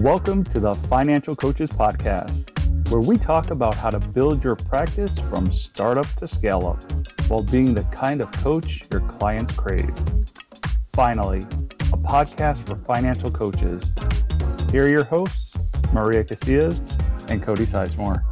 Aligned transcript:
Welcome 0.00 0.44
to 0.44 0.60
the 0.60 0.74
Financial 0.74 1.36
Coaches 1.36 1.70
Podcast, 1.72 2.48
where 2.90 3.02
we 3.02 3.18
talk 3.18 3.50
about 3.50 3.74
how 3.74 3.90
to 3.90 4.00
build 4.14 4.42
your 4.42 4.56
practice 4.56 5.18
from 5.18 5.52
startup 5.52 6.06
to 6.16 6.26
scale 6.26 6.66
up 6.68 6.82
while 7.28 7.42
being 7.42 7.74
the 7.74 7.82
kind 7.92 8.22
of 8.22 8.32
coach 8.32 8.80
your 8.90 9.02
clients 9.02 9.52
crave. 9.52 9.90
Finally, 10.94 11.40
a 11.40 11.98
podcast 11.98 12.66
for 12.66 12.76
financial 12.76 13.30
coaches. 13.30 13.92
Here 14.72 14.86
are 14.86 14.88
your 14.88 15.04
hosts, 15.04 15.70
Maria 15.92 16.24
Casillas 16.24 17.30
and 17.30 17.42
Cody 17.42 17.64
Sizemore. 17.64 18.22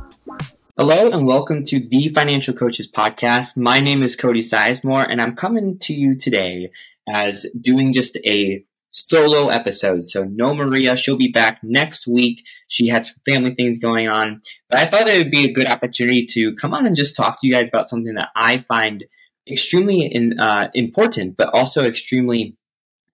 Hello 0.79 1.11
and 1.11 1.27
welcome 1.27 1.67
to 1.67 1.87
the 1.87 2.09
Financial 2.15 2.55
Coaches 2.55 2.91
Podcast. 2.91 3.59
My 3.59 3.79
name 3.79 4.03
is 4.03 4.17
Cody 4.17 4.41
Sizemore 4.41 5.07
and 5.07 5.21
I'm 5.21 5.37
coming 5.37 5.79
to 5.81 5.93
you 5.93 6.17
today 6.17 6.71
as 7.07 7.47
doing 7.61 7.93
just 7.93 8.17
a 8.25 8.65
solo 8.89 9.49
episode. 9.49 10.05
So 10.05 10.25
no 10.25 10.55
Maria. 10.55 10.97
She'll 10.97 11.17
be 11.17 11.31
back 11.31 11.61
next 11.63 12.07
week. 12.07 12.43
She 12.69 12.89
has 12.89 13.15
family 13.29 13.55
things 13.55 13.79
going 13.79 14.09
on. 14.09 14.43
But 14.71 14.81
I 14.81 14.87
thought 14.87 15.09
it 15.09 15.19
would 15.19 15.31
be 15.31 15.45
a 15.45 15.53
good 15.53 15.67
opportunity 15.67 16.27
to 16.33 16.55
come 16.55 16.75
on 16.75 16.87
and 16.87 16.97
just 16.97 17.17
talk 17.17 17.41
to 17.41 17.47
you 17.47 17.53
guys 17.53 17.69
about 17.69 17.91
something 17.91 18.15
that 18.15 18.29
I 18.35 18.65
find 18.69 19.05
extremely 19.51 20.03
in, 20.03 20.39
uh, 20.39 20.71
important, 20.75 21.37
but 21.37 21.55
also 21.55 21.85
extremely 21.85 22.57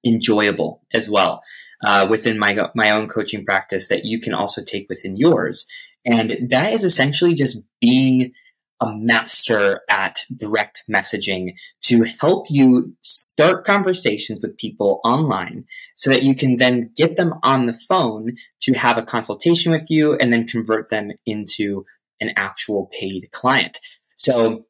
enjoyable 0.05 0.83
as 0.93 1.09
well 1.09 1.43
uh, 1.85 2.07
within 2.09 2.39
my 2.39 2.57
my 2.75 2.91
own 2.91 3.09
coaching 3.09 3.45
practice 3.45 3.89
that 3.89 4.05
you 4.05 4.21
can 4.21 4.35
also 4.35 4.63
take 4.63 4.89
within 4.89 5.17
yours. 5.17 5.67
And 6.05 6.51
that 6.51 6.73
is 6.73 6.85
essentially 6.85 7.35
just 7.35 7.63
being 7.81 8.33
a 8.81 8.93
master 8.93 9.81
at 9.89 10.21
direct 10.37 10.83
messaging 10.91 11.55
to 11.83 12.05
help 12.21 12.47
you 12.51 12.95
start 13.03 13.65
conversations 13.65 14.41
with 14.43 14.59
people 14.59 15.01
online 15.05 15.65
so 15.97 16.11
that 16.11 16.23
you 16.23 16.35
can 16.35 16.57
then 16.57 16.91
get 16.97 17.17
them 17.17 17.35
on 17.43 17.67
the 17.67 17.75
phone 17.75 18.33
to 18.61 18.75
have 18.75 18.99
a 18.99 19.03
consultation 19.03 19.73
with 19.73 19.91
you 19.91 20.15
and 20.15 20.33
then 20.33 20.47
convert 20.47 20.91
them 20.91 21.13
into 21.25 21.85
an 22.21 22.33
actual 22.37 22.91
paid 22.99 23.29
client. 23.33 23.79
So 24.17 24.67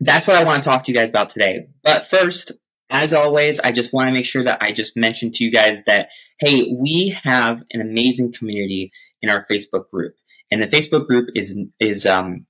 that's 0.00 0.26
what 0.26 0.36
I 0.36 0.44
want 0.44 0.62
to 0.62 0.68
talk 0.68 0.84
to 0.84 0.92
you 0.92 0.98
guys 0.98 1.08
about 1.08 1.30
today. 1.30 1.66
But 1.82 2.06
first, 2.06 2.52
as 2.88 3.12
always, 3.12 3.60
I 3.60 3.72
just 3.72 3.92
want 3.92 4.08
to 4.08 4.14
make 4.14 4.24
sure 4.24 4.42
that 4.44 4.62
I 4.62 4.72
just 4.72 4.96
mentioned 4.96 5.34
to 5.34 5.44
you 5.44 5.50
guys 5.50 5.84
that, 5.84 6.10
hey, 6.38 6.74
we 6.78 7.10
have 7.22 7.62
an 7.72 7.80
amazing 7.80 8.32
community 8.32 8.92
in 9.22 9.30
our 9.30 9.46
Facebook 9.50 9.88
group. 9.90 10.14
And 10.50 10.60
the 10.60 10.66
Facebook 10.66 11.06
group 11.06 11.28
is, 11.34 11.60
is, 11.78 12.06
um, 12.06 12.46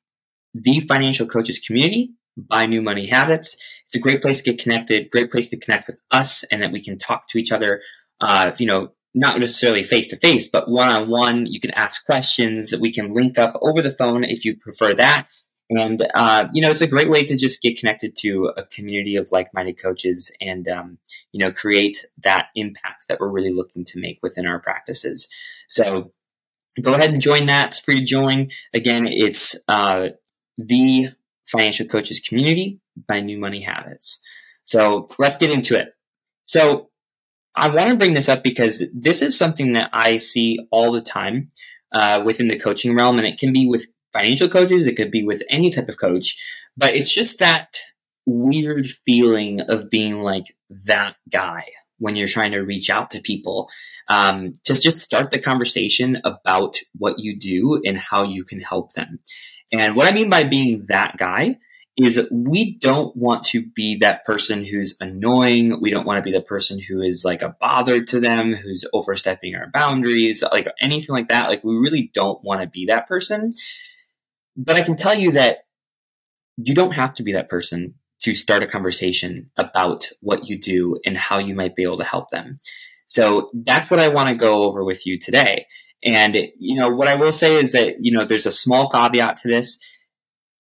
the 0.55 0.81
financial 0.89 1.27
coaches 1.27 1.59
community 1.59 2.13
by 2.37 2.67
new 2.67 2.83
money 2.83 3.07
habits. 3.07 3.57
It's 3.87 3.97
a 3.97 4.01
great 4.01 4.23
place 4.23 4.41
to 4.41 4.51
get 4.53 4.63
connected, 4.63 5.11
great 5.11 5.31
place 5.31 5.49
to 5.51 5.59
connect 5.59 5.87
with 5.87 5.99
us 6.11 6.45
and 6.45 6.63
that 6.63 6.73
we 6.73 6.83
can 6.83 6.99
talk 6.99 7.29
to 7.29 7.39
each 7.39 7.53
other, 7.53 7.83
uh, 8.21 8.53
you 8.59 8.67
know, 8.67 8.93
not 9.15 9.39
necessarily 9.41 9.83
face 9.83 10.09
to 10.09 10.17
face, 10.17 10.47
but 10.47 10.71
one 10.71 10.89
on 10.89 11.09
one. 11.09 11.47
You 11.47 11.61
can 11.61 11.73
ask 11.73 12.07
questions 12.07 12.73
we 12.81 12.93
can 12.93 13.13
link 13.13 13.39
up 13.39 13.59
over 13.61 13.83
the 13.83 13.93
phone 13.93 14.23
if 14.23 14.45
you 14.45 14.57
prefer 14.57 14.95
that. 14.95 15.27
And, 15.71 16.05
uh, 16.15 16.49
you 16.53 16.63
know, 16.63 16.71
it's 16.71 16.81
a 16.81 16.87
great 16.87 17.09
way 17.09 17.25
to 17.25 17.37
just 17.37 17.63
get 17.63 17.79
connected 17.79 18.17
to 18.19 18.53
a 18.57 18.65
community 18.65 19.15
of 19.17 19.31
like 19.31 19.55
minded 19.55 19.81
coaches 19.81 20.33
and, 20.41 20.69
um, 20.69 20.99
you 21.33 21.39
know, 21.39 21.53
create 21.53 22.05
that 22.23 22.49
impact 22.57 23.05
that 23.09 23.21
we're 23.21 23.31
really 23.31 23.53
looking 23.53 23.85
to 23.87 24.01
make 24.01 24.19
within 24.21 24.47
our 24.47 24.61
practices. 24.61 25.29
So 25.69 26.13
go 26.83 26.95
ahead 26.95 27.11
and 27.11 27.21
join 27.21 27.47
that. 27.47 27.69
It's 27.69 27.81
free 27.81 28.01
to 28.01 28.05
join. 28.05 28.51
Again, 28.75 29.07
it's 29.07 29.63
uh, 29.69 30.09
the 30.69 31.11
financial 31.47 31.87
coaches 31.87 32.21
community 32.21 32.81
by 33.09 33.21
New 33.21 33.39
Money 33.39 33.63
Habits. 33.63 34.25
So 34.65 35.09
let's 35.19 35.39
get 35.39 35.51
into 35.51 35.79
it. 35.79 35.95
So 36.45 36.91
I 37.55 37.69
want 37.69 37.91
to 37.91 37.97
bring 37.97 38.15
this 38.15 38.29
up 38.29 38.45
because 38.45 38.85
this 38.95 39.23
is 39.23 39.37
something 39.37 39.73
that 39.73 39.91
I 39.93 40.17
see 40.17 40.59
all 40.71 40.93
the 40.93 41.01
time 41.01 41.51
uh, 41.93 42.23
within 42.25 42.49
the 42.49 42.59
coaching 42.59 42.95
realm, 42.95 43.19
and 43.19 43.27
it 43.27 43.39
can 43.39 43.53
be 43.53 43.67
with 43.67 43.87
financial 44.13 44.49
coaches, 44.49 44.87
it 44.87 44.97
could 44.97 45.11
be 45.11 45.25
with 45.25 45.43
any 45.51 45.71
type 45.71 45.89
of 45.89 45.99
coach, 45.99 46.37
but 46.77 46.95
it's 46.95 47.13
just 47.13 47.39
that 47.41 47.79
weird 48.27 48.89
feeling 48.89 49.61
of 49.61 49.91
being 49.91 50.23
like 50.23 50.45
that 50.87 51.17
guy 51.31 51.65
when 51.99 52.17
you're 52.17 52.29
trying 52.29 52.53
to 52.53 52.61
reach 52.61 52.91
out 52.91 53.11
to 53.11 53.21
people 53.21 53.69
um, 54.09 54.55
to 54.65 54.75
just 54.75 54.99
start 54.99 55.31
the 55.31 55.39
conversation 55.39 56.19
about 56.25 56.77
what 56.97 57.19
you 57.19 57.39
do 57.39 57.81
and 57.85 57.99
how 57.99 58.23
you 58.23 58.45
can 58.45 58.61
help 58.61 58.93
them 58.93 59.19
and 59.73 59.97
what 59.97 60.09
I 60.09 60.15
mean 60.15 60.31
by 60.31 60.45
being 60.45 60.87
that 60.89 61.17
guy 61.17 61.59
is 61.97 62.27
we 62.31 62.79
don't 62.79 63.15
want 63.17 63.45
to 63.45 63.67
be 63.67 63.97
that 63.97 64.25
person 64.25 64.65
who's 64.65 64.97
annoying. 65.01 65.81
We 65.81 65.91
don't 65.91 66.07
want 66.07 66.19
to 66.19 66.23
be 66.23 66.33
the 66.33 66.41
person 66.41 66.79
who 66.81 67.03
is 67.03 67.25
like 67.25 67.43
a 67.43 67.57
bother 67.61 68.03
to 68.05 68.21
them, 68.21 68.55
who's 68.55 68.85
overstepping 68.93 69.55
our 69.55 69.69
boundaries, 69.69 70.43
like 70.51 70.69
anything 70.81 71.11
like 71.15 71.29
that. 71.29 71.49
Like 71.49 71.63
we 71.63 71.75
really 71.75 72.11
don't 72.15 72.43
want 72.43 72.63
to 72.63 72.67
be 72.67 72.87
that 72.87 73.07
person. 73.07 73.55
But 74.57 74.77
I 74.77 74.83
can 74.83 74.97
tell 74.97 75.15
you 75.15 75.33
that 75.33 75.67
you 76.57 76.75
don't 76.75 76.95
have 76.95 77.15
to 77.15 77.23
be 77.23 77.33
that 77.33 77.49
person 77.49 77.95
to 78.21 78.35
start 78.35 78.63
a 78.63 78.67
conversation 78.67 79.51
about 79.57 80.09
what 80.21 80.49
you 80.49 80.59
do 80.59 80.99
and 81.05 81.17
how 81.17 81.39
you 81.39 81.55
might 81.55 81.75
be 81.75 81.83
able 81.83 81.99
to 81.99 82.05
help 82.05 82.31
them. 82.31 82.61
So 83.07 83.51
that's 83.53 83.91
what 83.91 84.01
I 84.01 84.09
want 84.09 84.29
to 84.29 84.35
go 84.35 84.65
over 84.65 84.85
with 84.85 85.07
you 85.07 85.19
today. 85.19 85.67
And, 86.05 86.37
you 86.59 86.79
know, 86.79 86.89
what 86.89 87.09
I 87.09 87.15
will 87.15 87.33
say 87.33 87.61
is 87.61 87.73
that, 87.73 87.97
you 88.01 88.13
know, 88.13 88.25
there's 88.25 88.47
a 88.47 88.53
small 88.53 88.89
caveat 88.89 89.37
to 89.39 89.49
this. 89.49 89.79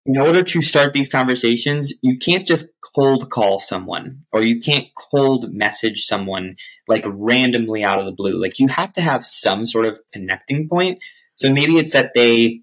In 0.06 0.20
order 0.20 0.44
to 0.44 0.62
start 0.62 0.94
these 0.94 1.10
conversations, 1.10 1.94
you 2.02 2.18
can't 2.18 2.48
just 2.48 2.68
cold 2.96 3.30
call 3.30 3.60
someone 3.60 4.24
or 4.32 4.42
you 4.42 4.60
can't 4.60 4.88
cold 4.96 5.54
message 5.54 6.02
someone 6.02 6.56
like 6.88 7.04
randomly 7.06 7.84
out 7.84 8.00
of 8.00 8.06
the 8.06 8.12
blue. 8.12 8.42
Like 8.42 8.60
you 8.60 8.68
have 8.68 8.94
to 8.94 9.02
have 9.02 9.24
some 9.24 9.66
sort 9.66 9.86
of 9.86 10.00
connecting 10.12 10.68
point. 10.68 11.00
So 11.36 11.54
maybe 11.54 11.78
it's 11.78 11.94
that 11.94 12.12
they 12.16 12.62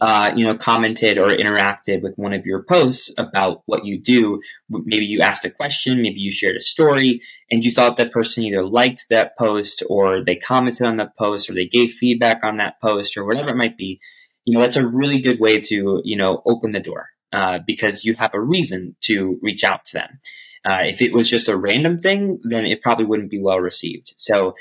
uh, 0.00 0.32
you 0.36 0.44
know, 0.44 0.56
commented 0.56 1.18
or 1.18 1.28
interacted 1.28 2.02
with 2.02 2.14
one 2.16 2.32
of 2.32 2.46
your 2.46 2.62
posts 2.62 3.12
about 3.18 3.62
what 3.66 3.84
you 3.84 4.00
do. 4.00 4.40
Maybe 4.68 5.04
you 5.04 5.20
asked 5.20 5.44
a 5.44 5.50
question, 5.50 6.02
maybe 6.02 6.20
you 6.20 6.30
shared 6.30 6.56
a 6.56 6.60
story, 6.60 7.20
and 7.50 7.64
you 7.64 7.70
thought 7.70 7.96
that 7.96 8.12
person 8.12 8.44
either 8.44 8.64
liked 8.64 9.06
that 9.10 9.36
post 9.36 9.82
or 9.90 10.24
they 10.24 10.36
commented 10.36 10.86
on 10.86 10.98
that 10.98 11.16
post 11.16 11.50
or 11.50 11.54
they 11.54 11.66
gave 11.66 11.90
feedback 11.90 12.44
on 12.44 12.58
that 12.58 12.80
post 12.80 13.16
or 13.16 13.26
whatever 13.26 13.50
it 13.50 13.56
might 13.56 13.76
be. 13.76 14.00
You 14.44 14.54
know, 14.54 14.60
that's 14.60 14.76
a 14.76 14.86
really 14.86 15.20
good 15.20 15.40
way 15.40 15.60
to, 15.62 16.00
you 16.04 16.16
know, 16.16 16.42
open 16.46 16.72
the 16.72 16.80
door 16.80 17.08
uh, 17.32 17.58
because 17.66 18.04
you 18.04 18.14
have 18.14 18.34
a 18.34 18.40
reason 18.40 18.94
to 19.02 19.38
reach 19.42 19.64
out 19.64 19.84
to 19.86 19.94
them. 19.94 20.20
Uh, 20.64 20.84
if 20.86 21.02
it 21.02 21.12
was 21.12 21.28
just 21.28 21.48
a 21.48 21.56
random 21.56 22.00
thing, 22.00 22.40
then 22.44 22.66
it 22.66 22.82
probably 22.82 23.04
wouldn't 23.04 23.30
be 23.30 23.42
well 23.42 23.58
received. 23.58 24.14
So, 24.16 24.54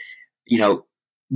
you 0.46 0.58
know, 0.58 0.87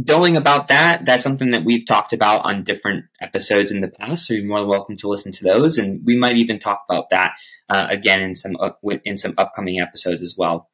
going 0.06 0.38
about 0.38 0.68
that, 0.68 1.06
that's 1.06 1.24
something 1.24 1.52
that 1.52 1.66
we've 1.66 1.86
talked 1.86 2.14
about 2.14 2.46
on 2.46 2.64
different 2.64 3.06
episodes 3.22 3.72
in 3.72 3.82
the 3.82 3.90
past. 3.90 4.26
So 4.26 4.34
you're 4.34 4.48
more 4.48 4.60
than 4.60 4.70
welcome 4.70 4.96
to 4.98 5.10
listen 5.10 5.32
to 5.34 5.44
those, 5.44 5.78
and 5.78 6.02
we 6.06 6.16
might 6.16 6.38
even 6.38 6.60
talk 6.60 6.84
about 6.90 7.10
that 7.10 7.34
uh, 7.70 7.88
again 7.90 8.22
in 8.22 8.36
some 8.36 8.56
in 9.04 9.18
some 9.18 9.34
upcoming 9.38 9.80
episodes 9.80 10.22
as 10.22 10.36
well. 10.38 10.70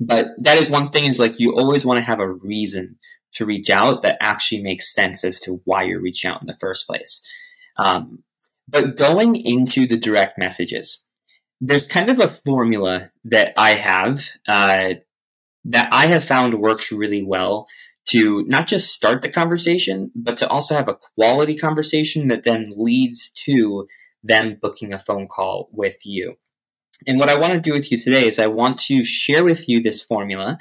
But 0.00 0.28
that 0.38 0.58
is 0.58 0.70
one 0.70 0.90
thing 0.90 1.04
is 1.04 1.18
like 1.18 1.40
you 1.40 1.56
always 1.56 1.84
want 1.84 1.98
to 1.98 2.04
have 2.04 2.20
a 2.20 2.32
reason 2.32 2.98
to 3.32 3.46
reach 3.46 3.70
out 3.70 4.02
that 4.02 4.18
actually 4.20 4.62
makes 4.62 4.94
sense 4.94 5.24
as 5.24 5.40
to 5.40 5.60
why 5.64 5.82
you're 5.82 6.00
reaching 6.00 6.30
out 6.30 6.40
in 6.40 6.46
the 6.46 6.56
first 6.60 6.86
place. 6.86 7.26
Um, 7.76 8.22
but 8.68 8.96
going 8.96 9.36
into 9.36 9.86
the 9.86 9.96
direct 9.96 10.38
messages, 10.38 11.06
there's 11.60 11.86
kind 11.86 12.10
of 12.10 12.20
a 12.20 12.28
formula 12.28 13.10
that 13.24 13.52
I 13.56 13.70
have 13.70 14.28
uh, 14.46 14.94
that 15.64 15.88
I 15.92 16.06
have 16.06 16.24
found 16.24 16.60
works 16.60 16.92
really 16.92 17.22
well 17.22 17.66
to 18.10 18.44
not 18.44 18.66
just 18.66 18.92
start 18.94 19.22
the 19.22 19.28
conversation, 19.28 20.10
but 20.14 20.38
to 20.38 20.48
also 20.48 20.74
have 20.74 20.88
a 20.88 20.98
quality 21.14 21.54
conversation 21.54 22.28
that 22.28 22.44
then 22.44 22.72
leads 22.76 23.30
to 23.44 23.86
them 24.22 24.58
booking 24.60 24.92
a 24.92 24.98
phone 24.98 25.26
call 25.26 25.68
with 25.72 25.98
you. 26.04 26.36
And 27.06 27.18
what 27.18 27.28
I 27.28 27.38
want 27.38 27.52
to 27.52 27.60
do 27.60 27.72
with 27.72 27.92
you 27.92 27.98
today 27.98 28.26
is 28.26 28.38
I 28.38 28.46
want 28.46 28.78
to 28.82 29.04
share 29.04 29.44
with 29.44 29.68
you 29.68 29.82
this 29.82 30.02
formula 30.02 30.58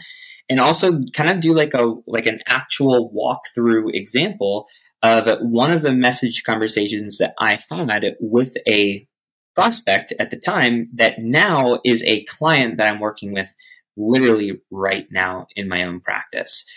and 0.49 0.59
also 0.59 1.01
kind 1.15 1.29
of 1.29 1.41
do 1.41 1.53
like 1.53 1.73
a 1.73 1.95
like 2.05 2.25
an 2.25 2.39
actual 2.47 3.11
walkthrough 3.11 3.93
example 3.93 4.67
of 5.03 5.39
one 5.41 5.71
of 5.71 5.81
the 5.83 5.93
message 5.93 6.43
conversations 6.43 7.17
that 7.17 7.33
I 7.39 7.59
had 7.69 8.15
with 8.19 8.55
a 8.67 9.07
prospect 9.55 10.13
at 10.19 10.31
the 10.31 10.37
time 10.37 10.89
that 10.93 11.19
now 11.19 11.79
is 11.83 12.03
a 12.03 12.23
client 12.25 12.77
that 12.77 12.93
I'm 12.93 12.99
working 12.99 13.33
with 13.33 13.53
literally 13.97 14.61
right 14.69 15.07
now 15.11 15.47
in 15.55 15.67
my 15.67 15.83
own 15.83 15.99
practice. 15.99 16.69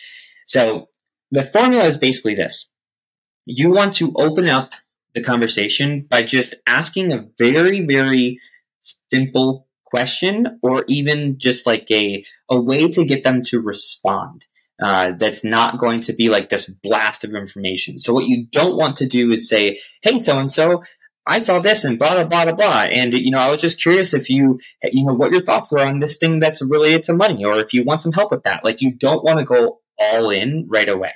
So 0.50 0.88
the 1.30 1.44
formula 1.44 1.84
is 1.84 1.96
basically 1.96 2.34
this. 2.34 2.74
You 3.46 3.72
want 3.72 3.94
to 3.94 4.12
open 4.16 4.48
up 4.48 4.72
the 5.14 5.22
conversation 5.22 6.08
by 6.10 6.24
just 6.24 6.56
asking 6.66 7.12
a 7.12 7.26
very, 7.38 7.86
very 7.86 8.40
simple 9.12 9.68
question 9.84 10.58
or 10.60 10.84
even 10.88 11.38
just 11.38 11.68
like 11.68 11.88
a, 11.92 12.24
a 12.50 12.60
way 12.60 12.88
to 12.88 13.04
get 13.04 13.22
them 13.22 13.42
to 13.42 13.60
respond. 13.60 14.44
Uh, 14.82 15.12
that's 15.12 15.44
not 15.44 15.78
going 15.78 16.00
to 16.00 16.12
be 16.12 16.28
like 16.28 16.48
this 16.48 16.68
blast 16.68 17.22
of 17.22 17.32
information. 17.32 17.96
So 17.96 18.12
what 18.12 18.26
you 18.26 18.46
don't 18.50 18.76
want 18.76 18.96
to 18.96 19.06
do 19.06 19.30
is 19.30 19.48
say, 19.48 19.78
"Hey, 20.02 20.18
so 20.18 20.38
and 20.38 20.50
so, 20.50 20.82
I 21.26 21.38
saw 21.38 21.60
this 21.60 21.84
and 21.84 21.98
blah 21.98 22.14
blah 22.14 22.24
blah 22.24 22.44
blah 22.46 22.54
blah," 22.54 22.82
and 22.90 23.12
you 23.12 23.30
know, 23.30 23.38
I 23.38 23.50
was 23.50 23.60
just 23.60 23.82
curious 23.82 24.14
if 24.14 24.30
you, 24.30 24.58
you 24.82 25.04
know, 25.04 25.12
what 25.12 25.32
your 25.32 25.42
thoughts 25.42 25.70
were 25.70 25.80
on 25.80 25.98
this 25.98 26.16
thing 26.16 26.38
that's 26.38 26.62
related 26.62 27.02
to 27.04 27.12
money, 27.12 27.44
or 27.44 27.56
if 27.56 27.74
you 27.74 27.84
want 27.84 28.00
some 28.00 28.12
help 28.12 28.30
with 28.30 28.44
that. 28.44 28.64
Like, 28.64 28.80
you 28.80 28.92
don't 28.92 29.22
want 29.22 29.38
to 29.38 29.44
go 29.44 29.79
all 30.00 30.30
in 30.30 30.66
right 30.68 30.88
away. 30.88 31.12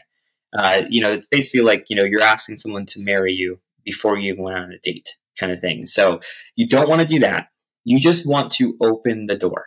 Uh, 0.57 0.83
you 0.89 1.01
know, 1.01 1.11
it's 1.11 1.27
basically 1.31 1.63
like, 1.63 1.87
you 1.89 1.97
know, 1.97 2.05
you're 2.05 2.21
asking 2.21 2.59
someone 2.59 2.87
to 2.87 3.01
marry 3.01 3.33
you 3.33 3.59
before 3.85 4.17
you 4.17 4.33
even 4.33 4.45
went 4.45 4.57
on 4.57 4.73
a 4.73 4.79
date 4.79 5.17
kind 5.39 5.51
of 5.51 5.61
thing. 5.61 5.85
So 5.85 6.21
you 6.55 6.69
don't 6.69 6.89
want 6.89 7.01
to 7.01 7.07
do 7.07 7.19
that. 7.21 7.49
You 7.85 7.99
just 7.99 8.27
want 8.27 8.53
to 8.53 8.77
open 8.81 9.27
the 9.27 9.37
door 9.37 9.67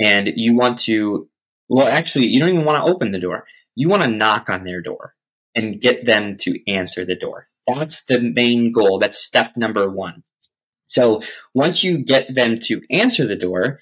and 0.00 0.32
you 0.36 0.54
want 0.54 0.80
to, 0.80 1.28
well, 1.68 1.86
actually, 1.86 2.26
you 2.26 2.40
don't 2.40 2.48
even 2.48 2.64
want 2.64 2.84
to 2.84 2.90
open 2.90 3.12
the 3.12 3.20
door. 3.20 3.46
You 3.74 3.88
want 3.88 4.02
to 4.02 4.10
knock 4.10 4.50
on 4.50 4.64
their 4.64 4.82
door 4.82 5.14
and 5.54 5.80
get 5.80 6.06
them 6.06 6.36
to 6.38 6.58
answer 6.70 7.04
the 7.04 7.16
door. 7.16 7.48
That's 7.66 8.04
the 8.04 8.20
main 8.20 8.72
goal. 8.72 8.98
That's 8.98 9.18
step 9.18 9.56
number 9.56 9.88
one. 9.88 10.22
So 10.88 11.22
once 11.54 11.82
you 11.82 12.04
get 12.04 12.34
them 12.34 12.60
to 12.64 12.82
answer 12.90 13.26
the 13.26 13.36
door, 13.36 13.80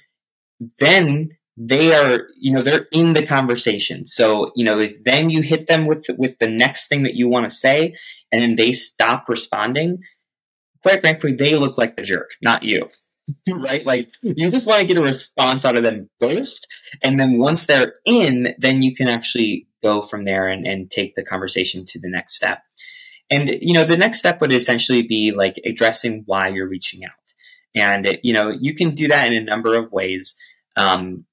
then 0.79 1.37
they 1.57 1.95
are, 1.95 2.29
you 2.37 2.53
know, 2.53 2.63
they're 2.63 2.87
in 2.93 3.13
the 3.13 3.25
conversation. 3.25 4.07
So, 4.07 4.51
you 4.57 4.65
know, 4.65 4.89
then 5.05 5.31
you 5.31 5.41
hit 5.41 5.69
them 5.69 5.87
with, 5.87 6.05
with 6.19 6.39
the 6.39 6.49
next 6.49 6.89
thing 6.89 7.05
that 7.05 7.15
you 7.15 7.29
want 7.29 7.51
to 7.51 7.57
say 7.57 7.95
and 8.33 8.43
then 8.43 8.57
they 8.57 8.73
stop 8.73 9.29
responding. 9.29 10.03
Quite 10.83 11.01
frankly, 11.01 11.33
they 11.33 11.57
look 11.57 11.79
like 11.79 11.97
the 11.97 12.03
jerk, 12.03 12.31
not 12.43 12.65
you. 12.65 12.89
right? 13.49 13.87
Like 13.87 14.09
you 14.23 14.51
just 14.51 14.67
want 14.67 14.81
to 14.81 14.87
get 14.87 14.99
a 14.99 15.03
response 15.03 15.65
out 15.65 15.77
of 15.77 15.85
them 15.85 16.11
first. 16.21 16.67
And 17.03 17.19
then 17.19 17.39
once 17.39 17.67
they're 17.67 17.95
in, 18.05 18.55
then 18.59 18.83
you 18.83 18.95
can 18.95 19.09
actually 19.09 19.67
go 19.83 20.03
from 20.03 20.25
there 20.25 20.49
and, 20.49 20.67
and 20.67 20.91
take 20.91 21.15
the 21.15 21.25
conversation 21.25 21.85
to 21.87 22.01
the 22.01 22.11
next 22.11 22.35
step. 22.35 22.63
And, 23.31 23.59
you 23.63 23.73
know, 23.73 23.85
the 23.85 23.97
next 23.97 24.19
step 24.19 24.41
would 24.41 24.53
essentially 24.53 25.03
be 25.03 25.33
like 25.33 25.61
addressing 25.65 26.25
why 26.27 26.49
you're 26.49 26.69
reaching 26.69 27.05
out. 27.05 27.13
And, 27.75 28.19
you 28.23 28.35
know, 28.35 28.51
you 28.51 28.75
can 28.75 28.95
do 28.95 29.09
that 29.09 29.33
in 29.33 29.43
a 29.43 29.47
number 29.47 29.75
of 29.75 29.91
ways. 29.91 30.39
Um, 30.77 31.25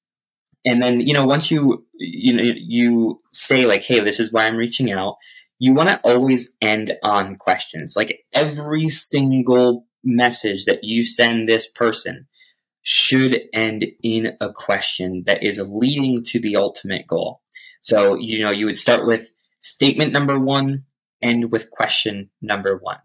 and 0.65 0.81
then, 0.81 0.99
you 0.99 1.13
know, 1.13 1.25
once 1.25 1.49
you, 1.49 1.85
you 1.95 2.33
know, 2.33 2.43
you 2.43 3.21
say 3.31 3.65
like, 3.65 3.81
Hey, 3.81 3.99
this 3.99 4.19
is 4.19 4.31
why 4.31 4.45
I'm 4.45 4.57
reaching 4.57 4.91
out. 4.91 5.15
You 5.59 5.73
want 5.73 5.89
to 5.89 6.01
always 6.03 6.53
end 6.61 6.97
on 7.03 7.35
questions. 7.35 7.95
Like 7.95 8.23
every 8.33 8.89
single 8.89 9.85
message 10.03 10.65
that 10.65 10.83
you 10.83 11.03
send 11.03 11.47
this 11.47 11.69
person 11.69 12.27
should 12.81 13.39
end 13.53 13.85
in 14.03 14.35
a 14.41 14.51
question 14.51 15.23
that 15.27 15.43
is 15.43 15.59
leading 15.71 16.23
to 16.25 16.39
the 16.39 16.55
ultimate 16.55 17.05
goal. 17.05 17.41
So, 17.79 18.15
you 18.15 18.41
know, 18.41 18.49
you 18.49 18.65
would 18.65 18.75
start 18.75 19.05
with 19.05 19.29
statement 19.59 20.13
number 20.13 20.39
one, 20.43 20.85
end 21.21 21.51
with 21.51 21.69
question 21.69 22.31
number 22.41 22.77
one. 22.81 22.97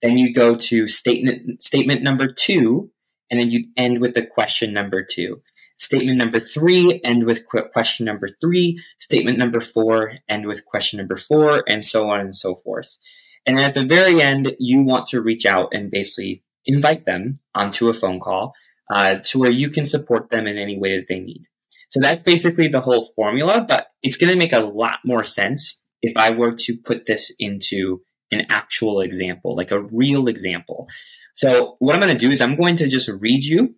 Then 0.00 0.16
you 0.16 0.32
go 0.32 0.56
to 0.56 0.88
statement, 0.88 1.62
statement 1.62 2.02
number 2.02 2.32
two, 2.32 2.90
and 3.30 3.38
then 3.38 3.50
you 3.50 3.66
end 3.76 4.00
with 4.00 4.14
the 4.14 4.24
question 4.24 4.72
number 4.72 5.04
two. 5.04 5.42
Statement 5.78 6.18
number 6.18 6.40
three, 6.40 7.00
end 7.04 7.24
with 7.24 7.46
question 7.46 8.06
number 8.06 8.30
three. 8.40 8.82
Statement 8.98 9.38
number 9.38 9.60
four, 9.60 10.18
end 10.28 10.46
with 10.46 10.66
question 10.66 10.98
number 10.98 11.16
four, 11.16 11.62
and 11.68 11.86
so 11.86 12.10
on 12.10 12.20
and 12.20 12.34
so 12.34 12.56
forth. 12.56 12.98
And 13.46 13.58
at 13.60 13.74
the 13.74 13.84
very 13.84 14.20
end, 14.20 14.54
you 14.58 14.82
want 14.82 15.06
to 15.08 15.22
reach 15.22 15.46
out 15.46 15.68
and 15.72 15.90
basically 15.90 16.42
invite 16.66 17.06
them 17.06 17.38
onto 17.54 17.88
a 17.88 17.94
phone 17.94 18.18
call 18.18 18.54
uh, 18.90 19.16
to 19.26 19.38
where 19.38 19.50
you 19.50 19.70
can 19.70 19.84
support 19.84 20.30
them 20.30 20.46
in 20.46 20.58
any 20.58 20.78
way 20.78 20.96
that 20.96 21.06
they 21.08 21.20
need. 21.20 21.44
So 21.88 22.00
that's 22.00 22.22
basically 22.22 22.68
the 22.68 22.80
whole 22.80 23.12
formula, 23.16 23.64
but 23.66 23.88
it's 24.02 24.16
going 24.16 24.32
to 24.32 24.38
make 24.38 24.52
a 24.52 24.60
lot 24.60 24.98
more 25.04 25.24
sense 25.24 25.82
if 26.02 26.16
I 26.16 26.32
were 26.32 26.54
to 26.54 26.76
put 26.76 27.06
this 27.06 27.34
into 27.38 28.02
an 28.30 28.46
actual 28.50 29.00
example, 29.00 29.56
like 29.56 29.70
a 29.70 29.82
real 29.82 30.28
example. 30.28 30.88
So 31.34 31.76
what 31.78 31.94
I'm 31.94 32.00
going 32.00 32.12
to 32.12 32.18
do 32.18 32.30
is 32.30 32.40
I'm 32.40 32.56
going 32.56 32.76
to 32.78 32.88
just 32.88 33.08
read 33.08 33.44
you 33.44 33.76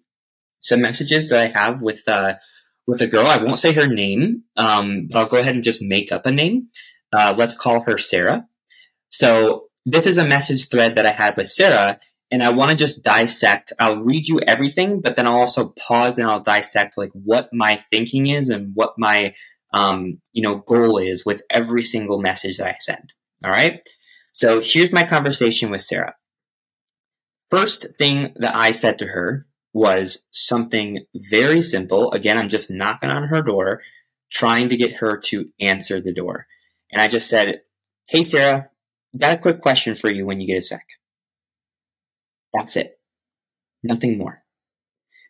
some 0.61 0.81
messages 0.81 1.29
that 1.31 1.41
I 1.41 1.59
have 1.59 1.83
with 1.83 2.07
uh, 2.09 2.35
with 2.87 3.03
a 3.03 3.07
girl. 3.07 3.27
I 3.27 3.43
won't 3.43 3.59
say 3.59 3.73
her 3.73 3.87
name, 3.87 4.45
um, 4.57 5.09
but 5.11 5.19
I'll 5.19 5.29
go 5.29 5.39
ahead 5.39 5.55
and 5.55 5.65
just 5.65 5.83
make 5.83 6.13
up 6.13 6.27
a 6.27 6.31
name. 6.31 6.69
Uh, 7.13 7.35
let's 7.37 7.55
call 7.55 7.83
her 7.85 7.99
Sarah. 7.99 8.47
So 9.09 9.69
this 9.85 10.07
is 10.07 10.19
a 10.19 10.27
message 10.27 10.69
thread 10.69 10.95
that 10.97 11.07
I 11.07 11.11
had 11.11 11.37
with 11.37 11.49
Sarah, 11.49 11.99
and 12.31 12.43
I 12.43 12.51
want 12.51 12.71
to 12.71 12.77
just 12.77 13.03
dissect. 13.03 13.73
I'll 13.79 14.01
read 14.01 14.29
you 14.29 14.41
everything, 14.47 15.01
but 15.01 15.17
then 15.17 15.27
I'll 15.27 15.39
also 15.39 15.75
pause 15.79 16.19
and 16.19 16.29
I'll 16.29 16.43
dissect 16.43 16.97
like 16.97 17.11
what 17.13 17.49
my 17.53 17.83
thinking 17.91 18.29
is 18.29 18.49
and 18.49 18.73
what 18.75 18.95
my 18.99 19.35
um, 19.73 20.21
you 20.33 20.43
know 20.43 20.59
goal 20.59 20.99
is 20.99 21.25
with 21.25 21.43
every 21.51 21.83
single 21.83 22.21
message 22.21 22.59
that 22.59 22.69
I 22.69 22.77
send. 22.79 23.13
All 23.45 23.51
right. 23.51 23.81
So 24.33 24.61
here's 24.63 24.93
my 24.93 25.05
conversation 25.05 25.71
with 25.71 25.81
Sarah. 25.81 26.15
First 27.49 27.87
thing 27.99 28.33
that 28.37 28.55
I 28.55 28.71
said 28.71 28.99
to 28.99 29.07
her 29.07 29.47
was 29.73 30.23
something 30.31 31.05
very 31.15 31.63
simple. 31.63 32.13
Again, 32.13 32.37
I'm 32.37 32.49
just 32.49 32.71
knocking 32.71 33.11
on 33.11 33.25
her 33.25 33.43
door, 33.43 33.83
trying 34.31 34.69
to 34.69 34.77
get 34.77 34.95
her 34.95 35.17
to 35.27 35.51
answer 35.61 36.01
the 36.01 36.13
door. 36.13 36.47
And 36.91 37.01
I 37.01 37.09
just 37.09 37.29
said, 37.29 37.63
Hey, 38.09 38.23
Sarah, 38.23 38.71
got 39.17 39.39
a 39.39 39.41
quick 39.41 39.61
question 39.61 39.95
for 39.95 40.11
you 40.11 40.27
when 40.27 40.41
you 40.41 40.47
get 40.47 40.59
a 40.59 40.63
sec. 40.63 40.85
That's 42.53 42.77
it. 42.77 42.99
Nothing 43.83 44.19
more. 44.19 44.43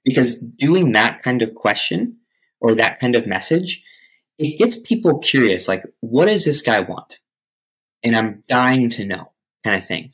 Because 0.04 0.40
doing 0.40 0.92
that 0.92 1.22
kind 1.22 1.42
of 1.42 1.54
question 1.54 2.16
or 2.60 2.74
that 2.74 2.98
kind 2.98 3.14
of 3.14 3.26
message, 3.26 3.84
it 4.38 4.58
gets 4.58 4.78
people 4.78 5.18
curious. 5.18 5.68
Like, 5.68 5.84
what 6.00 6.26
does 6.26 6.46
this 6.46 6.62
guy 6.62 6.80
want? 6.80 7.18
And 8.02 8.16
I'm 8.16 8.42
dying 8.48 8.88
to 8.90 9.04
know 9.04 9.32
kind 9.62 9.76
of 9.76 9.86
thing. 9.86 10.12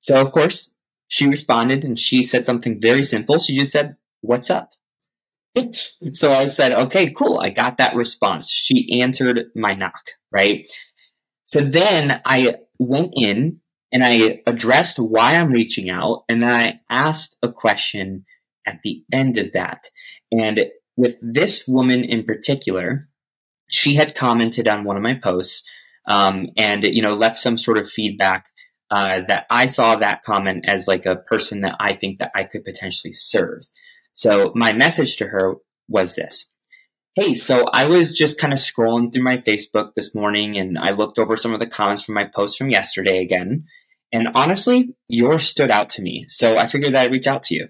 So 0.00 0.20
of 0.20 0.30
course, 0.30 0.73
she 1.08 1.28
responded 1.28 1.84
and 1.84 1.98
she 1.98 2.22
said 2.22 2.44
something 2.44 2.80
very 2.80 3.04
simple. 3.04 3.38
She 3.38 3.56
just 3.56 3.72
said, 3.72 3.96
what's 4.20 4.50
up? 4.50 4.70
so 6.12 6.32
I 6.32 6.46
said, 6.46 6.72
okay, 6.72 7.12
cool. 7.12 7.38
I 7.40 7.50
got 7.50 7.78
that 7.78 7.94
response. 7.94 8.50
She 8.50 9.00
answered 9.00 9.44
my 9.54 9.74
knock, 9.74 10.10
right? 10.32 10.64
So 11.44 11.60
then 11.60 12.20
I 12.24 12.56
went 12.78 13.12
in 13.16 13.60
and 13.92 14.02
I 14.02 14.42
addressed 14.46 14.98
why 14.98 15.36
I'm 15.36 15.52
reaching 15.52 15.88
out, 15.88 16.24
and 16.28 16.42
then 16.42 16.50
I 16.50 16.80
asked 16.90 17.36
a 17.44 17.52
question 17.52 18.24
at 18.66 18.80
the 18.82 19.04
end 19.12 19.38
of 19.38 19.52
that. 19.52 19.84
And 20.32 20.66
with 20.96 21.14
this 21.22 21.64
woman 21.68 22.02
in 22.02 22.24
particular, 22.24 23.08
she 23.70 23.94
had 23.94 24.16
commented 24.16 24.66
on 24.66 24.82
one 24.82 24.96
of 24.96 25.02
my 25.02 25.14
posts 25.14 25.68
um, 26.08 26.48
and 26.56 26.84
you 26.84 27.02
know 27.02 27.14
left 27.14 27.38
some 27.38 27.56
sort 27.56 27.78
of 27.78 27.88
feedback 27.88 28.46
uh, 28.94 29.22
that 29.26 29.44
I 29.50 29.66
saw 29.66 29.96
that 29.96 30.22
comment 30.22 30.66
as 30.68 30.86
like 30.86 31.04
a 31.04 31.16
person 31.16 31.62
that 31.62 31.74
I 31.80 31.94
think 31.94 32.20
that 32.20 32.30
I 32.32 32.44
could 32.44 32.64
potentially 32.64 33.12
serve. 33.12 33.62
So 34.12 34.52
my 34.54 34.72
message 34.72 35.16
to 35.16 35.26
her 35.26 35.56
was 35.88 36.14
this. 36.14 36.54
Hey, 37.16 37.34
so 37.34 37.64
I 37.72 37.86
was 37.86 38.16
just 38.16 38.40
kind 38.40 38.52
of 38.52 38.58
scrolling 38.60 39.12
through 39.12 39.24
my 39.24 39.38
Facebook 39.38 39.94
this 39.96 40.14
morning 40.14 40.56
and 40.56 40.78
I 40.78 40.90
looked 40.90 41.18
over 41.18 41.36
some 41.36 41.52
of 41.52 41.58
the 41.58 41.66
comments 41.66 42.04
from 42.04 42.14
my 42.14 42.22
post 42.22 42.56
from 42.56 42.70
yesterday 42.70 43.20
again. 43.20 43.64
And 44.12 44.28
honestly, 44.36 44.94
yours 45.08 45.42
stood 45.42 45.72
out 45.72 45.90
to 45.90 46.02
me. 46.02 46.22
So 46.26 46.56
I 46.56 46.66
figured 46.66 46.94
that 46.94 47.06
I'd 47.06 47.12
reach 47.12 47.26
out 47.26 47.42
to 47.44 47.54
you. 47.56 47.68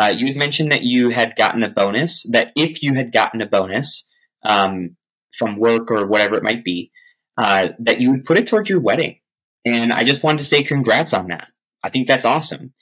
Uh, 0.00 0.14
you 0.16 0.28
had 0.28 0.36
mentioned 0.36 0.70
that 0.70 0.84
you 0.84 1.10
had 1.10 1.34
gotten 1.34 1.64
a 1.64 1.68
bonus, 1.68 2.24
that 2.30 2.52
if 2.54 2.80
you 2.80 2.94
had 2.94 3.10
gotten 3.10 3.40
a 3.40 3.46
bonus 3.46 4.08
um, 4.44 4.96
from 5.36 5.58
work 5.58 5.90
or 5.90 6.06
whatever 6.06 6.36
it 6.36 6.44
might 6.44 6.62
be, 6.62 6.92
uh, 7.36 7.70
that 7.80 8.00
you 8.00 8.12
would 8.12 8.24
put 8.24 8.38
it 8.38 8.46
towards 8.46 8.70
your 8.70 8.80
wedding. 8.80 9.19
And 9.64 9.92
I 9.92 10.04
just 10.04 10.22
wanted 10.22 10.38
to 10.38 10.44
say 10.44 10.62
congrats 10.62 11.12
on 11.12 11.28
that. 11.28 11.48
I 11.82 11.90
think 11.90 12.08
that's 12.08 12.24
awesome. 12.24 12.72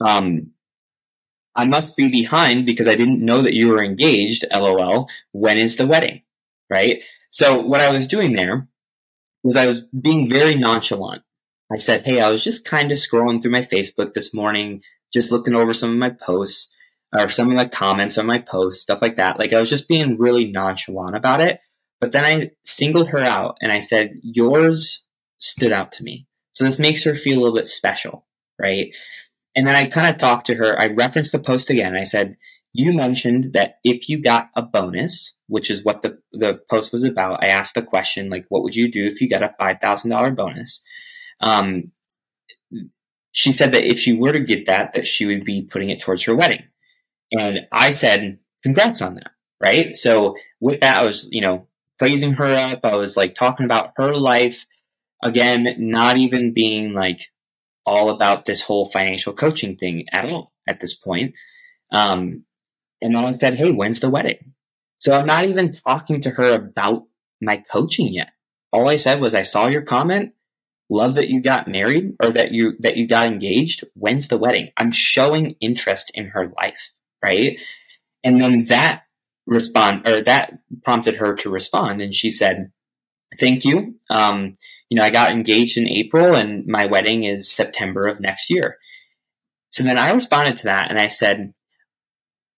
Um, 0.00 0.52
I 1.54 1.64
must 1.64 1.96
be 1.96 2.08
behind 2.08 2.66
because 2.66 2.88
I 2.88 2.96
didn't 2.96 3.24
know 3.24 3.42
that 3.42 3.54
you 3.54 3.68
were 3.68 3.82
engaged, 3.82 4.44
lol. 4.52 5.08
When 5.32 5.58
is 5.58 5.76
the 5.76 5.86
wedding? 5.86 6.22
Right? 6.68 7.02
So 7.30 7.60
what 7.60 7.80
I 7.80 7.92
was 7.92 8.06
doing 8.06 8.32
there 8.32 8.68
was 9.42 9.56
I 9.56 9.66
was 9.66 9.80
being 9.80 10.28
very 10.28 10.54
nonchalant. 10.54 11.22
I 11.72 11.76
said, 11.76 12.02
Hey, 12.02 12.20
I 12.20 12.30
was 12.30 12.42
just 12.42 12.64
kind 12.64 12.90
of 12.90 12.98
scrolling 12.98 13.40
through 13.40 13.52
my 13.52 13.60
Facebook 13.60 14.12
this 14.12 14.34
morning, 14.34 14.82
just 15.12 15.30
looking 15.30 15.54
over 15.54 15.74
some 15.74 15.90
of 15.90 15.96
my 15.96 16.10
posts 16.10 16.74
or 17.12 17.28
some 17.28 17.50
of 17.50 17.56
the 17.56 17.68
comments 17.68 18.18
on 18.18 18.26
my 18.26 18.38
posts, 18.38 18.82
stuff 18.82 19.00
like 19.00 19.16
that. 19.16 19.38
Like 19.38 19.52
I 19.52 19.60
was 19.60 19.70
just 19.70 19.88
being 19.88 20.18
really 20.18 20.50
nonchalant 20.50 21.14
about 21.14 21.40
it. 21.40 21.60
But 22.00 22.12
then 22.12 22.24
I 22.24 22.50
singled 22.64 23.08
her 23.10 23.20
out 23.20 23.56
and 23.62 23.70
I 23.70 23.80
said, 23.80 24.14
yours 24.22 25.03
stood 25.44 25.72
out 25.72 25.92
to 25.92 26.02
me. 26.02 26.26
So 26.52 26.64
this 26.64 26.78
makes 26.78 27.04
her 27.04 27.14
feel 27.14 27.38
a 27.38 27.40
little 27.40 27.54
bit 27.54 27.66
special, 27.66 28.26
right? 28.60 28.94
And 29.54 29.66
then 29.66 29.74
I 29.74 29.86
kind 29.86 30.12
of 30.12 30.18
talked 30.18 30.46
to 30.46 30.54
her. 30.54 30.80
I 30.80 30.88
referenced 30.88 31.32
the 31.32 31.38
post 31.38 31.70
again. 31.70 31.94
I 31.96 32.02
said, 32.02 32.36
you 32.72 32.92
mentioned 32.92 33.52
that 33.52 33.78
if 33.84 34.08
you 34.08 34.20
got 34.20 34.50
a 34.56 34.62
bonus, 34.62 35.36
which 35.46 35.70
is 35.70 35.84
what 35.84 36.02
the, 36.02 36.18
the 36.32 36.60
post 36.68 36.92
was 36.92 37.04
about, 37.04 37.42
I 37.42 37.48
asked 37.48 37.74
the 37.74 37.82
question, 37.82 38.30
like, 38.30 38.46
what 38.48 38.62
would 38.62 38.74
you 38.74 38.90
do 38.90 39.06
if 39.06 39.20
you 39.20 39.28
got 39.28 39.42
a 39.42 39.54
$5,000 39.60 40.36
bonus? 40.36 40.82
Um, 41.40 41.92
she 43.32 43.52
said 43.52 43.72
that 43.72 43.84
if 43.84 43.98
she 43.98 44.12
were 44.12 44.32
to 44.32 44.40
get 44.40 44.66
that, 44.66 44.94
that 44.94 45.06
she 45.06 45.26
would 45.26 45.44
be 45.44 45.68
putting 45.70 45.90
it 45.90 46.00
towards 46.00 46.24
her 46.24 46.34
wedding. 46.34 46.64
And 47.32 47.66
I 47.70 47.90
said, 47.90 48.38
congrats 48.62 49.02
on 49.02 49.16
that. 49.16 49.30
Right. 49.60 49.94
So 49.94 50.36
with 50.60 50.80
that, 50.80 51.02
I 51.02 51.04
was, 51.06 51.28
you 51.30 51.40
know, 51.40 51.68
praising 51.98 52.32
her 52.34 52.54
up. 52.54 52.80
I 52.84 52.96
was 52.96 53.16
like 53.16 53.34
talking 53.34 53.64
about 53.64 53.92
her 53.96 54.14
life. 54.14 54.64
Again, 55.24 55.74
not 55.78 56.16
even 56.16 56.52
being 56.52 56.94
like 56.94 57.26
all 57.86 58.10
about 58.10 58.44
this 58.44 58.62
whole 58.62 58.86
financial 58.86 59.32
coaching 59.32 59.76
thing 59.76 60.06
at 60.12 60.30
all 60.30 60.52
at 60.68 60.80
this 60.80 60.94
point. 60.94 61.34
Um, 61.90 62.44
and 63.02 63.16
I 63.16 63.32
said, 63.32 63.56
Hey, 63.56 63.72
when's 63.72 64.00
the 64.00 64.10
wedding? 64.10 64.54
So 64.98 65.12
I'm 65.12 65.26
not 65.26 65.44
even 65.44 65.72
talking 65.72 66.20
to 66.22 66.30
her 66.30 66.54
about 66.54 67.04
my 67.40 67.62
coaching 67.70 68.08
yet 68.08 68.30
all 68.74 68.88
I 68.88 68.96
said 68.96 69.20
was, 69.20 69.36
I 69.36 69.42
saw 69.42 69.68
your 69.68 69.82
comment. 69.82 70.32
Love 70.90 71.14
that 71.14 71.28
you 71.28 71.40
got 71.40 71.68
married 71.68 72.16
or 72.20 72.30
that 72.30 72.50
you, 72.50 72.76
that 72.80 72.96
you 72.96 73.06
got 73.06 73.28
engaged. 73.28 73.84
When's 73.94 74.26
the 74.26 74.36
wedding? 74.36 74.70
I'm 74.76 74.90
showing 74.90 75.54
interest 75.60 76.10
in 76.12 76.26
her 76.30 76.52
life. 76.60 76.92
Right. 77.22 77.58
And 78.24 78.42
then 78.42 78.66
that 78.66 79.04
respond 79.46 80.06
or 80.08 80.20
that 80.22 80.58
prompted 80.82 81.16
her 81.16 81.34
to 81.36 81.50
respond. 81.50 82.02
And 82.02 82.12
she 82.12 82.32
said, 82.32 82.72
thank 83.38 83.64
you. 83.64 83.94
Um, 84.10 84.58
you 84.94 85.00
know, 85.00 85.06
I 85.06 85.10
got 85.10 85.32
engaged 85.32 85.76
in 85.76 85.90
April 85.90 86.36
and 86.36 86.64
my 86.68 86.86
wedding 86.86 87.24
is 87.24 87.50
September 87.50 88.06
of 88.06 88.20
next 88.20 88.48
year. 88.48 88.78
So 89.72 89.82
then 89.82 89.98
I 89.98 90.12
responded 90.12 90.56
to 90.58 90.64
that 90.66 90.88
and 90.88 91.00
I 91.00 91.08
said, 91.08 91.52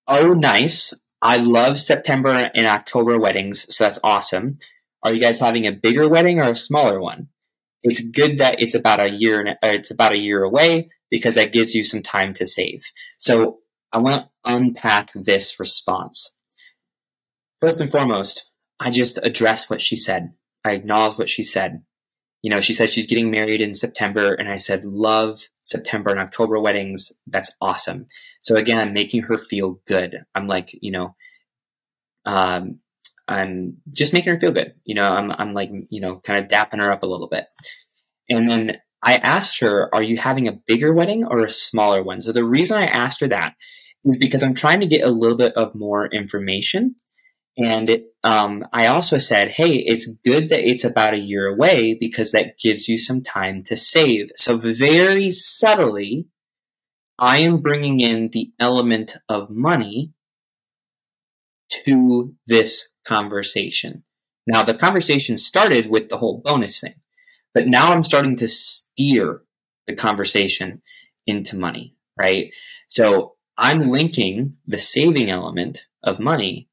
Oh, 0.07 0.35
nice. 0.35 0.93
I 1.23 1.38
love 1.38 1.78
September 1.78 2.50
and 2.55 2.66
October 2.66 3.19
weddings, 3.19 3.75
so 3.75 3.85
that's 3.85 3.99
awesome. 4.05 4.59
Are 5.02 5.14
you 5.14 5.19
guys 5.19 5.40
having 5.40 5.66
a 5.66 5.73
bigger 5.73 6.11
wedding 6.11 6.38
or 6.38 6.50
a 6.50 6.57
smaller 6.57 7.00
one? 7.00 7.28
It's 7.83 8.02
good 8.02 8.37
that 8.37 8.61
it's 8.61 8.75
about 8.75 9.00
a 9.00 9.09
year 9.09 9.40
and 9.40 9.49
uh, 9.49 9.57
it's 9.62 9.90
about 9.90 10.12
a 10.12 10.21
year 10.21 10.43
away 10.43 10.90
because 11.11 11.37
that 11.37 11.55
gives 11.55 11.75
you 11.75 11.85
some 11.85 12.02
time 12.02 12.35
to 12.35 12.47
save. 12.47 12.85
So 13.16 13.61
I 13.93 13.97
want 13.97 14.25
to 14.26 14.31
unpack 14.45 15.11
this 15.14 15.59
response. 15.59 16.37
First 17.62 17.81
and 17.81 17.88
foremost, 17.88 18.50
I 18.78 18.90
just 18.90 19.25
address 19.25 19.71
what 19.71 19.81
she 19.81 19.97
said. 19.97 20.35
I 20.66 20.73
acknowledge 20.73 21.16
what 21.16 21.31
she 21.31 21.43
said. 21.43 21.81
You 22.47 22.50
know, 22.50 22.61
she 22.61 22.75
said 22.75 22.91
she's 22.91 23.09
getting 23.09 23.33
married 23.33 23.61
in 23.61 23.73
September, 23.73 24.33
and 24.33 24.49
I 24.49 24.57
said, 24.57 24.85
love 24.85 25.41
September 25.62 26.11
and 26.11 26.21
October 26.21 26.61
weddings. 26.61 27.11
That's 27.26 27.50
awesome. 27.61 28.07
So 28.41 28.55
again, 28.55 28.79
I'm 28.79 28.95
making 28.95 29.23
her 29.23 29.37
feel 29.37 29.81
good. 29.85 30.25
I'm 30.33 30.47
like, 30.47 30.71
you 30.81 30.93
know, 30.93 31.17
um, 32.25 32.79
I'm 33.26 33.79
just 33.91 34.12
making 34.12 34.33
her 34.33 34.38
feel 34.38 34.53
good. 34.53 34.75
You 34.85 34.95
know, 34.95 35.09
I'm, 35.09 35.33
I'm 35.33 35.55
like, 35.55 35.73
you 35.91 36.00
know, 36.00 36.21
kind 36.21 36.38
of 36.38 36.49
dapping 36.49 36.81
her 36.81 36.93
up 36.93 37.03
a 37.03 37.07
little 37.07 37.26
bit. 37.26 37.47
And 38.31 38.49
then 38.49 38.76
I 39.03 39.17
asked 39.17 39.59
her, 39.59 39.93
are 39.93 40.05
you 40.05 40.17
having 40.17 40.47
a 40.47 40.53
bigger 40.53 40.95
wedding 40.95 41.25
or 41.25 41.45
a 41.45 41.50
smaller 41.50 42.00
one? 42.00 42.21
So 42.21 42.31
the 42.31 42.45
reason 42.45 42.79
I 42.79 42.87
asked 42.87 43.19
her 43.23 43.29
that 43.29 43.57
is 44.05 44.19
because 44.19 44.45
I'm 44.45 44.55
trying 44.55 44.79
to 44.83 44.87
get 44.87 45.03
a 45.03 45.11
little 45.11 45.37
bit 45.37 45.55
of 45.55 45.75
more 45.75 46.07
information 46.07 46.95
and 47.58 48.02
um, 48.22 48.66
I 48.72 48.86
also 48.86 49.16
said, 49.16 49.50
hey, 49.50 49.76
it's 49.76 50.18
good 50.18 50.50
that 50.50 50.68
it's 50.68 50.84
about 50.84 51.14
a 51.14 51.18
year 51.18 51.46
away 51.46 51.94
because 51.94 52.32
that 52.32 52.58
gives 52.58 52.86
you 52.86 52.98
some 52.98 53.22
time 53.22 53.64
to 53.64 53.76
save. 53.76 54.30
So, 54.36 54.58
very 54.58 55.30
subtly, 55.30 56.28
I 57.18 57.38
am 57.38 57.62
bringing 57.62 58.00
in 58.00 58.28
the 58.30 58.52
element 58.60 59.16
of 59.28 59.48
money 59.48 60.12
to 61.84 62.34
this 62.46 62.94
conversation. 63.06 64.04
Now, 64.46 64.62
the 64.62 64.75
conversation 64.75 65.38
started 65.38 65.88
with 65.88 66.10
the 66.10 66.18
whole 66.18 66.42
bonus 66.44 66.80
thing, 66.80 66.94
but 67.54 67.68
now 67.68 67.92
I'm 67.92 68.04
starting 68.04 68.36
to 68.36 68.48
steer 68.48 69.42
the 69.86 69.94
conversation 69.94 70.82
into 71.26 71.56
money, 71.56 71.96
right? 72.18 72.52
So, 72.88 73.32
I'm 73.56 73.88
linking 73.88 74.58
the 74.66 74.76
saving 74.76 75.30
element 75.30 75.86
of 76.02 76.20
money 76.20 76.68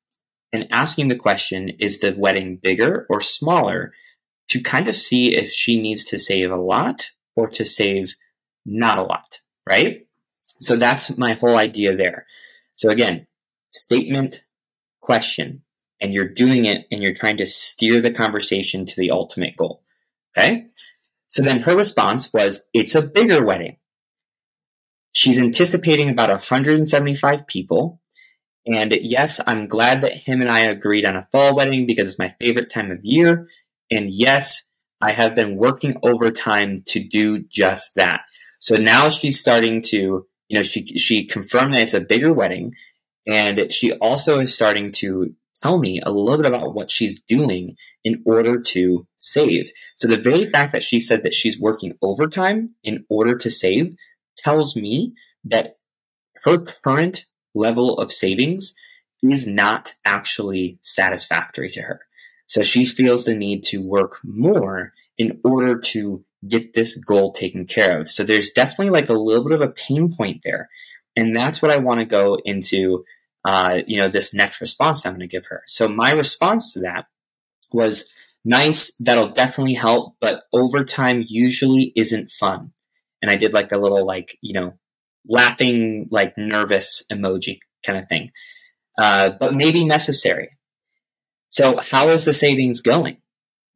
and 0.53 0.67
asking 0.71 1.09
the 1.09 1.15
question, 1.15 1.69
is 1.79 1.99
the 1.99 2.15
wedding 2.17 2.57
bigger 2.57 3.05
or 3.09 3.19
smaller? 3.19 3.93
To 4.49 4.61
kind 4.61 4.87
of 4.87 4.95
see 4.95 5.35
if 5.35 5.49
she 5.49 5.81
needs 5.81 6.03
to 6.05 6.19
save 6.19 6.51
a 6.51 6.57
lot 6.57 7.09
or 7.35 7.49
to 7.49 7.65
save 7.65 8.13
not 8.65 8.99
a 8.99 9.03
lot, 9.03 9.39
right? 9.67 10.05
So 10.59 10.75
that's 10.75 11.17
my 11.17 11.33
whole 11.33 11.57
idea 11.57 11.95
there. 11.95 12.27
So 12.75 12.89
again, 12.89 13.25
statement, 13.71 14.43
question, 15.01 15.63
and 15.99 16.13
you're 16.13 16.27
doing 16.27 16.65
it 16.65 16.85
and 16.91 17.01
you're 17.01 17.15
trying 17.15 17.37
to 17.37 17.47
steer 17.47 17.99
the 17.99 18.11
conversation 18.11 18.85
to 18.85 18.95
the 18.95 19.09
ultimate 19.09 19.57
goal. 19.57 19.81
Okay. 20.37 20.65
So 21.27 21.41
then 21.41 21.61
her 21.61 21.75
response 21.75 22.31
was, 22.31 22.69
it's 22.73 22.93
a 22.93 23.01
bigger 23.01 23.43
wedding. 23.43 23.77
She's 25.15 25.39
anticipating 25.39 26.09
about 26.09 26.29
175 26.29 27.47
people 27.47 28.01
and 28.65 28.97
yes, 29.01 29.41
I'm 29.45 29.67
glad 29.67 30.01
that 30.01 30.15
him 30.15 30.41
and 30.41 30.49
I 30.49 30.61
agreed 30.61 31.05
on 31.05 31.15
a 31.15 31.27
fall 31.31 31.55
wedding 31.55 31.85
because 31.85 32.07
it's 32.07 32.19
my 32.19 32.33
favorite 32.39 32.71
time 32.71 32.91
of 32.91 32.99
year. 33.03 33.47
And 33.91 34.09
yes, 34.09 34.73
I 35.01 35.11
have 35.11 35.35
been 35.35 35.57
working 35.57 35.97
overtime 36.01 36.83
to 36.87 37.03
do 37.03 37.39
just 37.39 37.95
that. 37.95 38.21
So 38.59 38.77
now 38.77 39.09
she's 39.09 39.39
starting 39.39 39.81
to, 39.87 40.25
you 40.47 40.57
know, 40.57 40.61
she, 40.61 40.85
she 40.97 41.25
confirmed 41.25 41.73
that 41.73 41.81
it's 41.81 41.93
a 41.93 41.99
bigger 41.99 42.31
wedding. 42.31 42.73
And 43.27 43.71
she 43.71 43.91
also 43.93 44.39
is 44.39 44.55
starting 44.55 44.91
to 44.93 45.35
tell 45.61 45.77
me 45.77 45.99
a 46.01 46.11
little 46.11 46.37
bit 46.37 46.45
about 46.45 46.73
what 46.73 46.89
she's 46.89 47.19
doing 47.19 47.75
in 48.03 48.21
order 48.25 48.59
to 48.59 49.07
save. 49.17 49.71
So 49.95 50.07
the 50.07 50.17
very 50.17 50.45
fact 50.45 50.71
that 50.73 50.83
she 50.83 50.99
said 50.99 51.23
that 51.23 51.33
she's 51.33 51.59
working 51.59 51.97
overtime 52.01 52.75
in 52.83 53.05
order 53.09 53.37
to 53.37 53.49
save 53.49 53.95
tells 54.37 54.75
me 54.75 55.13
that 55.43 55.77
her 56.43 56.57
current 56.57 57.25
level 57.53 57.97
of 57.97 58.11
savings 58.11 58.75
is 59.21 59.47
not 59.47 59.93
actually 60.05 60.79
satisfactory 60.81 61.69
to 61.69 61.81
her. 61.83 62.01
So 62.47 62.61
she 62.61 62.85
feels 62.85 63.25
the 63.25 63.35
need 63.35 63.63
to 63.65 63.81
work 63.81 64.19
more 64.23 64.93
in 65.17 65.39
order 65.43 65.79
to 65.79 66.23
get 66.47 66.73
this 66.73 66.97
goal 66.97 67.31
taken 67.31 67.65
care 67.65 67.99
of. 68.01 68.09
So 68.09 68.23
there's 68.23 68.51
definitely 68.51 68.89
like 68.89 69.09
a 69.09 69.13
little 69.13 69.43
bit 69.43 69.53
of 69.53 69.61
a 69.61 69.71
pain 69.71 70.13
point 70.13 70.41
there. 70.43 70.69
And 71.15 71.35
that's 71.35 71.61
what 71.61 71.71
I 71.71 71.77
want 71.77 71.99
to 71.99 72.05
go 72.05 72.37
into, 72.43 73.05
uh, 73.45 73.79
you 73.87 73.97
know, 73.97 74.09
this 74.09 74.33
next 74.33 74.59
response 74.59 75.05
I'm 75.05 75.13
going 75.13 75.21
to 75.21 75.27
give 75.27 75.45
her. 75.47 75.63
So 75.67 75.87
my 75.87 76.11
response 76.11 76.73
to 76.73 76.81
that 76.81 77.05
was 77.71 78.13
nice. 78.43 78.95
That'll 78.97 79.29
definitely 79.29 79.75
help, 79.75 80.15
but 80.19 80.43
overtime 80.51 81.23
usually 81.27 81.93
isn't 81.95 82.29
fun. 82.29 82.73
And 83.21 83.31
I 83.31 83.37
did 83.37 83.53
like 83.53 83.71
a 83.71 83.77
little 83.77 84.05
like, 84.05 84.37
you 84.41 84.53
know, 84.53 84.73
laughing, 85.27 86.07
like 86.11 86.37
nervous 86.37 87.05
emoji 87.11 87.59
kind 87.85 87.99
of 87.99 88.07
thing, 88.07 88.31
uh, 88.97 89.31
but 89.39 89.53
maybe 89.53 89.85
necessary. 89.85 90.57
So, 91.49 91.77
how 91.77 92.09
is 92.09 92.25
the 92.25 92.33
savings 92.33 92.81
going? 92.81 93.17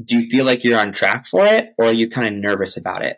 Do 0.03 0.17
you 0.17 0.27
feel 0.27 0.45
like 0.45 0.63
you're 0.63 0.79
on 0.79 0.91
track 0.91 1.25
for 1.25 1.45
it, 1.45 1.73
or 1.77 1.85
are 1.85 1.93
you 1.93 2.09
kind 2.09 2.27
of 2.27 2.33
nervous 2.33 2.77
about 2.77 3.03
it? 3.03 3.17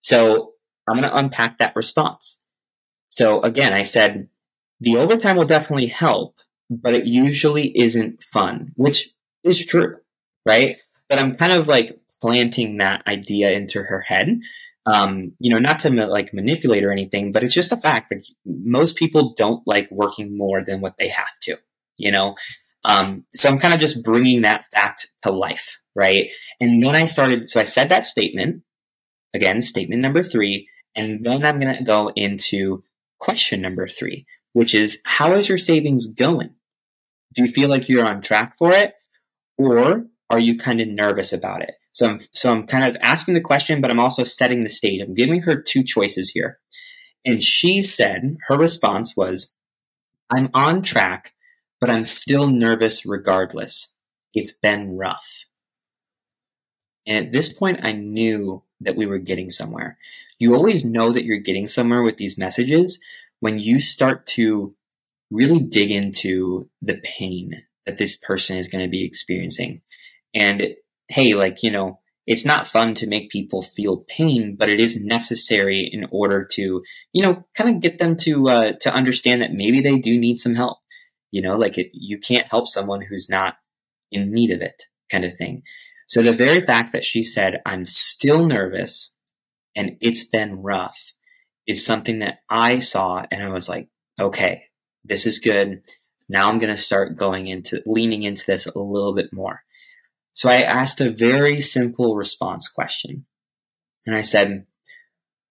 So, 0.00 0.52
I'm 0.88 0.98
going 0.98 1.08
to 1.10 1.16
unpack 1.16 1.58
that 1.58 1.76
response. 1.76 2.42
So, 3.08 3.40
again, 3.42 3.72
I 3.72 3.82
said 3.82 4.28
the 4.80 4.96
overtime 4.96 5.36
will 5.36 5.46
definitely 5.46 5.86
help, 5.86 6.36
but 6.68 6.94
it 6.94 7.06
usually 7.06 7.76
isn't 7.78 8.22
fun, 8.22 8.72
which 8.76 9.14
is 9.42 9.66
true, 9.66 9.96
right? 10.44 10.78
But 11.08 11.18
I'm 11.18 11.36
kind 11.36 11.52
of 11.52 11.68
like 11.68 11.98
planting 12.20 12.78
that 12.78 13.06
idea 13.06 13.52
into 13.52 13.82
her 13.82 14.00
head 14.00 14.40
um, 14.86 15.32
you 15.38 15.50
know, 15.50 15.58
not 15.58 15.80
to 15.80 15.90
like 15.90 16.34
manipulate 16.34 16.84
or 16.84 16.92
anything, 16.92 17.32
but 17.32 17.42
it's 17.42 17.54
just 17.54 17.72
a 17.72 17.76
fact 17.76 18.10
that 18.10 18.26
most 18.44 18.96
people 18.96 19.34
don't 19.36 19.66
like 19.66 19.88
working 19.90 20.36
more 20.36 20.62
than 20.62 20.80
what 20.80 20.98
they 20.98 21.08
have 21.08 21.38
to, 21.42 21.56
you 21.96 22.10
know? 22.10 22.34
Um, 22.84 23.24
so 23.32 23.48
I'm 23.48 23.58
kind 23.58 23.72
of 23.72 23.80
just 23.80 24.04
bringing 24.04 24.42
that 24.42 24.66
fact 24.72 25.08
to 25.22 25.30
life, 25.30 25.80
right? 25.94 26.30
And 26.60 26.82
then 26.82 26.94
I 26.94 27.04
started, 27.04 27.48
so 27.48 27.60
I 27.60 27.64
said 27.64 27.88
that 27.88 28.06
statement, 28.06 28.62
again, 29.32 29.62
statement 29.62 30.02
number 30.02 30.22
three, 30.22 30.68
and 30.94 31.24
then 31.24 31.44
I'm 31.44 31.58
going 31.58 31.76
to 31.76 31.82
go 31.82 32.12
into 32.14 32.84
question 33.18 33.62
number 33.62 33.88
three, 33.88 34.26
which 34.52 34.74
is 34.74 35.00
how 35.06 35.32
is 35.32 35.48
your 35.48 35.58
savings 35.58 36.06
going? 36.06 36.50
Do 37.34 37.42
you 37.44 37.50
feel 37.50 37.70
like 37.70 37.88
you're 37.88 38.06
on 38.06 38.20
track 38.20 38.54
for 38.58 38.70
it? 38.72 38.94
Or 39.56 40.06
are 40.30 40.38
you 40.38 40.58
kind 40.58 40.80
of 40.80 40.88
nervous 40.88 41.32
about 41.32 41.62
it? 41.62 41.74
So 41.94 42.08
I'm, 42.08 42.18
so 42.32 42.52
I'm 42.52 42.66
kind 42.66 42.84
of 42.84 43.00
asking 43.02 43.34
the 43.34 43.40
question, 43.40 43.80
but 43.80 43.90
I'm 43.90 44.00
also 44.00 44.24
setting 44.24 44.64
the 44.64 44.68
stage. 44.68 45.00
I'm 45.00 45.14
giving 45.14 45.42
her 45.42 45.60
two 45.60 45.84
choices 45.84 46.30
here. 46.30 46.58
And 47.24 47.40
she 47.42 47.82
said, 47.82 48.36
her 48.48 48.58
response 48.58 49.16
was, 49.16 49.56
I'm 50.28 50.50
on 50.52 50.82
track, 50.82 51.34
but 51.80 51.88
I'm 51.88 52.04
still 52.04 52.48
nervous 52.48 53.06
regardless. 53.06 53.94
It's 54.34 54.52
been 54.52 54.96
rough. 54.96 55.44
And 57.06 57.26
at 57.26 57.32
this 57.32 57.52
point, 57.52 57.80
I 57.84 57.92
knew 57.92 58.64
that 58.80 58.96
we 58.96 59.06
were 59.06 59.18
getting 59.18 59.50
somewhere. 59.50 59.96
You 60.40 60.54
always 60.54 60.84
know 60.84 61.12
that 61.12 61.24
you're 61.24 61.38
getting 61.38 61.66
somewhere 61.66 62.02
with 62.02 62.16
these 62.16 62.36
messages 62.36 63.02
when 63.38 63.60
you 63.60 63.78
start 63.78 64.26
to 64.28 64.74
really 65.30 65.60
dig 65.60 65.92
into 65.92 66.68
the 66.82 67.00
pain 67.04 67.62
that 67.86 67.98
this 67.98 68.16
person 68.16 68.56
is 68.56 68.68
going 68.68 68.84
to 68.84 68.90
be 68.90 69.04
experiencing. 69.04 69.82
And 70.34 70.74
hey, 71.08 71.34
like, 71.34 71.62
you 71.62 71.70
know, 71.70 72.00
it's 72.26 72.46
not 72.46 72.66
fun 72.66 72.94
to 72.94 73.06
make 73.06 73.30
people 73.30 73.60
feel 73.60 74.04
pain, 74.08 74.56
but 74.58 74.70
it 74.70 74.80
is 74.80 75.04
necessary 75.04 75.88
in 75.92 76.06
order 76.10 76.48
to, 76.52 76.82
you 77.12 77.22
know, 77.22 77.44
kind 77.54 77.74
of 77.74 77.82
get 77.82 77.98
them 77.98 78.16
to, 78.18 78.48
uh, 78.48 78.72
to 78.80 78.94
understand 78.94 79.42
that 79.42 79.52
maybe 79.52 79.80
they 79.80 79.98
do 79.98 80.18
need 80.18 80.40
some 80.40 80.54
help. 80.54 80.78
You 81.30 81.42
know, 81.42 81.56
like 81.56 81.76
it, 81.76 81.90
you 81.92 82.18
can't 82.18 82.46
help 82.46 82.68
someone 82.68 83.02
who's 83.02 83.28
not 83.28 83.56
in 84.10 84.32
need 84.32 84.50
of 84.50 84.62
it 84.62 84.84
kind 85.10 85.24
of 85.24 85.36
thing. 85.36 85.62
So 86.06 86.22
the 86.22 86.32
very 86.32 86.60
fact 86.60 86.92
that 86.92 87.04
she 87.04 87.22
said, 87.22 87.60
I'm 87.66 87.86
still 87.86 88.46
nervous 88.46 89.14
and 89.76 89.96
it's 90.00 90.24
been 90.24 90.62
rough 90.62 91.14
is 91.66 91.84
something 91.84 92.20
that 92.20 92.38
I 92.48 92.78
saw 92.78 93.24
and 93.30 93.42
I 93.42 93.48
was 93.48 93.68
like, 93.68 93.88
okay, 94.20 94.64
this 95.04 95.26
is 95.26 95.38
good. 95.38 95.82
Now 96.28 96.48
I'm 96.48 96.58
going 96.58 96.74
to 96.74 96.80
start 96.80 97.16
going 97.16 97.48
into 97.48 97.82
leaning 97.84 98.22
into 98.22 98.44
this 98.46 98.66
a 98.66 98.78
little 98.78 99.14
bit 99.14 99.32
more. 99.32 99.63
So 100.34 100.50
I 100.50 100.56
asked 100.56 101.00
a 101.00 101.10
very 101.10 101.60
simple 101.60 102.14
response 102.14 102.68
question. 102.68 103.24
And 104.06 104.14
I 104.14 104.20
said, 104.20 104.66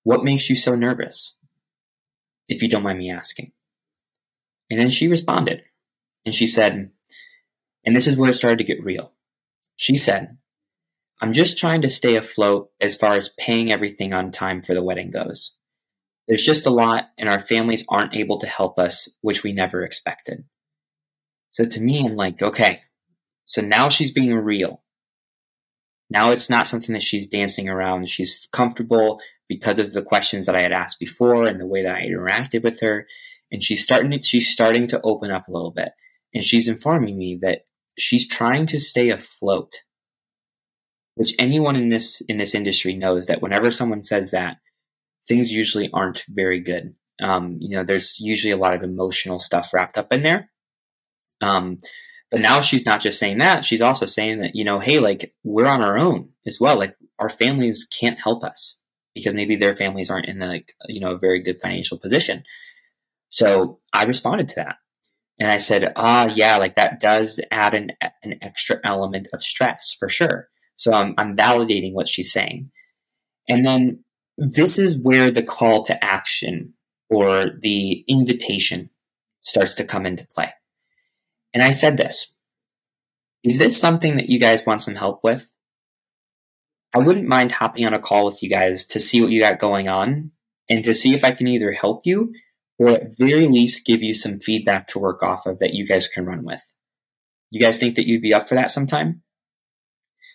What 0.04 0.24
makes 0.24 0.50
you 0.50 0.56
so 0.56 0.76
nervous? 0.76 1.40
If 2.48 2.62
you 2.62 2.70
don't 2.70 2.84
mind 2.84 3.00
me 3.00 3.10
asking. 3.10 3.54
And 4.70 4.80
then 4.80 4.90
she 4.90 5.08
responded. 5.08 5.64
And 6.26 6.36
she 6.36 6.48
said, 6.48 6.92
and 7.86 7.96
this 7.96 8.08
is 8.08 8.18
where 8.18 8.30
it 8.30 8.36
started 8.36 8.60
to 8.60 8.64
get 8.64 8.84
real. 8.84 9.14
She 9.76 9.96
said, 9.96 10.38
I'm 11.22 11.34
just 11.34 11.58
trying 11.58 11.82
to 11.82 11.90
stay 11.90 12.16
afloat 12.16 12.72
as 12.80 12.98
far 12.98 13.14
as 13.14 13.36
paying 13.38 13.72
everything 13.72 14.14
on 14.14 14.32
time 14.32 14.62
for 14.62 14.74
the 14.74 14.84
wedding 14.84 15.12
goes. 15.12 15.58
There's 16.28 16.46
just 16.46 16.66
a 16.66 16.70
lot, 16.70 17.10
and 17.18 17.28
our 17.28 17.40
families 17.40 17.86
aren't 17.90 18.16
able 18.16 18.40
to 18.40 18.48
help 18.48 18.80
us, 18.80 19.10
which 19.22 19.44
we 19.44 19.52
never 19.52 19.84
expected. 19.84 20.46
So 21.50 21.66
to 21.66 21.82
me, 21.82 22.06
I'm 22.06 22.16
like, 22.16 22.42
okay, 22.42 22.82
so 23.46 23.62
now 23.62 23.90
she's 23.90 24.12
being 24.12 24.34
real. 24.36 24.84
Now 26.10 26.32
it's 26.32 26.50
not 26.50 26.68
something 26.68 26.94
that 26.94 27.02
she's 27.02 27.28
dancing 27.28 27.70
around. 27.70 28.08
She's 28.08 28.48
comfortable 28.52 29.20
because 29.50 29.80
of 29.80 29.94
the 29.94 30.04
questions 30.04 30.46
that 30.46 30.56
I 30.56 30.62
had 30.62 30.72
asked 30.72 31.00
before 31.00 31.46
and 31.46 31.60
the 31.60 31.68
way 31.68 31.84
that 31.84 31.96
I 31.96 32.02
interacted 32.02 32.64
with 32.64 32.80
her. 32.82 33.08
And 33.52 33.62
she's 33.62 33.84
starting 33.84 34.12
to, 34.12 34.22
she's 34.24 34.52
starting 34.52 34.88
to 34.88 35.02
open 35.04 35.32
up 35.32 35.48
a 35.48 35.52
little 35.52 35.72
bit. 35.72 35.90
And 36.34 36.44
she's 36.44 36.68
informing 36.68 37.18
me 37.18 37.38
that 37.42 37.66
she's 37.98 38.28
trying 38.28 38.68
to 38.68 38.80
stay 38.80 39.10
afloat. 39.10 39.74
Which 41.16 41.36
anyone 41.38 41.76
in 41.76 41.90
this 41.90 42.22
in 42.22 42.38
this 42.38 42.56
industry 42.56 42.96
knows 42.96 43.28
that 43.28 43.42
whenever 43.42 43.70
someone 43.70 44.02
says 44.02 44.32
that, 44.32 44.58
things 45.28 45.54
usually 45.54 45.90
aren't 45.94 46.26
very 46.28 46.60
good. 46.60 46.96
Um, 47.22 47.58
you 47.60 47.76
know, 47.76 47.84
there's 47.84 48.20
usually 48.20 48.52
a 48.52 48.58
lot 48.58 48.74
of 48.74 48.82
emotional 48.82 49.38
stuff 49.38 49.74
wrapped 49.74 50.00
up 50.00 50.12
in 50.12 50.24
there. 50.24 50.50
Um, 51.40 51.82
but 52.34 52.42
now 52.42 52.62
she's 52.62 52.84
not 52.84 53.00
just 53.00 53.20
saying 53.20 53.38
that; 53.38 53.64
she's 53.64 53.82
also 53.82 54.08
saying 54.08 54.40
that 54.40 54.56
you 54.56 54.64
know, 54.64 54.80
hey, 54.80 54.98
like 54.98 55.36
we're 55.44 55.68
on 55.68 55.84
our 55.84 56.00
own 56.00 56.30
as 56.48 56.60
well. 56.60 56.80
Like 56.80 56.98
our 57.20 57.30
families 57.30 57.86
can't 57.86 58.20
help 58.20 58.44
us 58.44 58.80
because 59.14 59.36
maybe 59.36 59.56
their 59.56 59.76
families 59.76 60.10
aren't 60.10 60.26
in 60.26 60.40
like 60.40 60.74
you 60.88 61.00
know 61.00 61.12
a 61.12 61.20
very 61.20 61.40
good 61.40 61.62
financial 61.62 62.00
position. 62.00 62.42
So 63.30 63.80
I 63.94 64.06
responded 64.06 64.50
to 64.50 64.56
that. 64.56 64.78
And 65.40 65.52
I 65.52 65.58
said, 65.58 65.94
ah, 65.96 66.28
yeah, 66.34 66.58
like 66.58 66.76
that 66.76 67.00
does 67.00 67.40
add 67.52 67.76
an, 67.76 67.92
an 68.24 68.40
extra 68.42 68.80
element 68.84 69.28
of 69.32 69.44
stress 69.44 69.94
for 69.94 70.10
sure. 70.10 70.50
So 70.76 70.92
I'm, 70.92 71.14
I'm 71.20 71.36
validating 71.36 71.94
what 71.94 72.08
she's 72.08 72.32
saying. 72.32 72.72
And 73.48 73.66
then 73.66 74.04
this 74.38 74.80
is 74.80 75.04
where 75.04 75.30
the 75.32 75.44
call 75.44 75.84
to 75.86 76.04
action 76.04 76.74
or 77.10 77.52
the 77.60 78.04
invitation 78.08 78.90
starts 79.42 79.76
to 79.76 79.84
come 79.84 80.06
into 80.06 80.26
play. 80.28 80.52
And 81.54 81.64
I 81.64 81.72
said 81.72 81.98
this 81.98 82.36
Is 83.44 83.60
this 83.60 83.80
something 83.80 84.18
that 84.18 84.30
you 84.30 84.40
guys 84.40 84.66
want 84.66 84.82
some 84.82 84.96
help 84.96 85.24
with? 85.24 85.50
I 86.94 87.00
wouldn't 87.00 87.28
mind 87.28 87.54
hopping 87.54 87.86
on 87.86 87.94
a 87.94 88.00
call 88.00 88.26
with 88.26 88.44
you 88.44 88.50
guys 88.50 88.86
to 88.88 89.00
see 89.00 89.22
what 89.22 89.32
you 89.32 89.40
got 89.40 89.60
going 89.60 89.90
on 89.90 90.32
and 90.70 90.86
to 90.86 90.94
see 90.94 91.14
if 91.14 91.24
I 91.24 91.32
can 91.32 91.48
either 91.48 91.72
help 91.72 92.06
you 92.06 92.34
or 92.78 92.90
at 92.90 93.18
very 93.18 93.48
least 93.48 93.86
give 93.86 94.04
you 94.04 94.14
some 94.14 94.40
feedback 94.40 94.88
to 94.90 95.00
work 95.00 95.24
off 95.24 95.46
of 95.46 95.60
that 95.60 95.74
you 95.74 95.88
guys 95.88 96.08
can 96.08 96.26
run 96.26 96.44
with. 96.44 96.60
You 97.50 97.60
guys 97.60 97.80
think 97.80 97.96
that 97.96 98.08
you'd 98.08 98.22
be 98.22 98.34
up 98.34 98.48
for 98.48 98.56
that 98.56 98.72
sometime? 98.72 99.22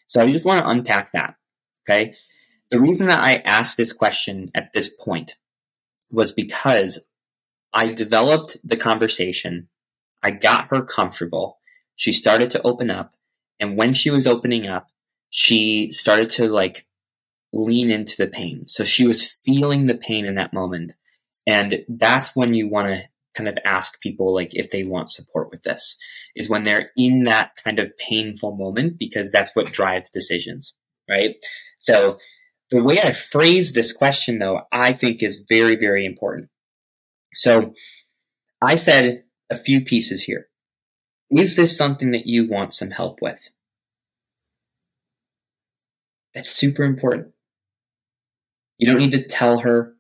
So 0.07 0.23
I 0.23 0.31
just 0.31 0.47
want 0.47 0.61
to 0.65 0.69
unpack 0.69 1.13
that. 1.13 1.35
Okay. 1.89 2.15
The 2.71 2.81
reason 2.81 3.07
that 3.07 3.21
I 3.21 3.37
asked 3.45 3.77
this 3.77 3.93
question 3.93 4.51
at 4.55 4.73
this 4.75 4.95
point 5.03 5.35
was 6.11 6.33
because 6.33 7.09
I 7.73 7.93
developed 7.93 8.59
the 8.65 8.77
conversation. 8.77 9.69
I 10.23 10.31
got 10.33 10.67
her 10.71 10.83
comfortable. 10.83 11.59
She 11.97 12.13
started 12.13 12.51
to 12.53 12.63
open 12.63 12.91
up. 12.91 13.15
And 13.61 13.77
when 13.77 13.93
she 13.93 14.11
was 14.11 14.27
opening 14.27 14.67
up, 14.67 14.89
she 15.31 15.91
started 15.91 16.31
to 16.31 16.49
like 16.49 16.87
lean 17.53 17.91
into 17.91 18.17
the 18.17 18.31
pain. 18.31 18.67
So 18.69 18.85
she 18.85 19.07
was 19.07 19.43
feeling 19.45 19.87
the 19.87 19.95
pain 19.95 20.27
in 20.27 20.35
that 20.37 20.53
moment. 20.53 20.95
And 21.47 21.85
that's 21.89 22.37
when 22.37 22.55
you 22.55 22.69
want 22.69 22.89
to 22.89 23.03
kind 23.35 23.49
of 23.49 23.57
ask 23.65 24.01
people 24.01 24.35
like 24.35 24.55
if 24.55 24.71
they 24.71 24.85
want 24.85 25.11
support 25.11 25.49
with 25.51 25.63
this 25.63 25.97
is 26.35 26.51
when 26.51 26.65
they're 26.65 26.91
in 26.97 27.25
that 27.25 27.53
kind 27.63 27.79
of 27.79 27.97
painful 27.99 28.57
moment 28.57 28.99
because 28.99 29.31
that's 29.31 29.55
what 29.55 29.73
drives 29.73 30.11
decisions, 30.11 30.75
right? 31.09 31.37
So 31.79 32.19
the 32.71 32.83
way 32.83 32.99
I 33.03 33.13
phrase 33.13 33.73
this 33.73 33.93
question 33.93 34.39
though, 34.39 34.63
I 34.73 34.93
think 34.93 35.23
is 35.23 35.47
very, 35.49 35.77
very 35.77 36.05
important. 36.05 36.49
So 37.35 37.75
I 38.63 38.77
said 38.77 39.23
a 39.51 39.57
few 39.57 39.81
pieces 39.81 40.25
here. 40.25 40.49
Is 41.31 41.57
this 41.57 41.77
something 41.77 42.11
that 42.13 42.27
you 42.27 42.49
want 42.49 42.73
some 42.73 42.91
help 42.91 43.21
with? 43.21 43.51
That's 46.35 46.51
super 46.51 46.85
important. 46.85 47.33
You 48.79 48.87
don't 48.87 48.99
need 48.99 49.13
to 49.13 49.27
tell 49.27 49.61
her 49.61 49.95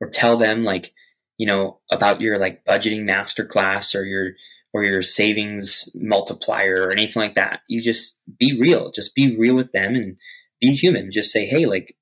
or 0.00 0.08
tell 0.08 0.36
them 0.36 0.64
like, 0.64 0.92
you 1.38 1.46
know, 1.46 1.80
about 1.90 2.20
your 2.20 2.38
like 2.38 2.64
budgeting 2.64 3.08
masterclass 3.08 3.94
or 3.94 4.04
your 4.04 4.32
or 4.72 4.84
your 4.84 5.00
savings 5.00 5.88
multiplier 5.94 6.86
or 6.86 6.92
anything 6.92 7.22
like 7.22 7.34
that. 7.34 7.60
You 7.68 7.80
just 7.80 8.20
be 8.38 8.58
real. 8.58 8.90
Just 8.90 9.14
be 9.14 9.36
real 9.36 9.54
with 9.54 9.72
them 9.72 9.94
and 9.94 10.18
be 10.60 10.72
human. 10.72 11.10
Just 11.10 11.32
say, 11.32 11.46
hey, 11.46 11.66
like 11.66 11.96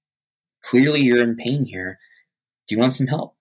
clearly 0.64 1.00
you're 1.00 1.22
in 1.22 1.36
pain 1.36 1.64
here. 1.64 1.98
Do 2.66 2.74
you 2.74 2.80
want 2.80 2.94
some 2.94 3.06
help? 3.06 3.36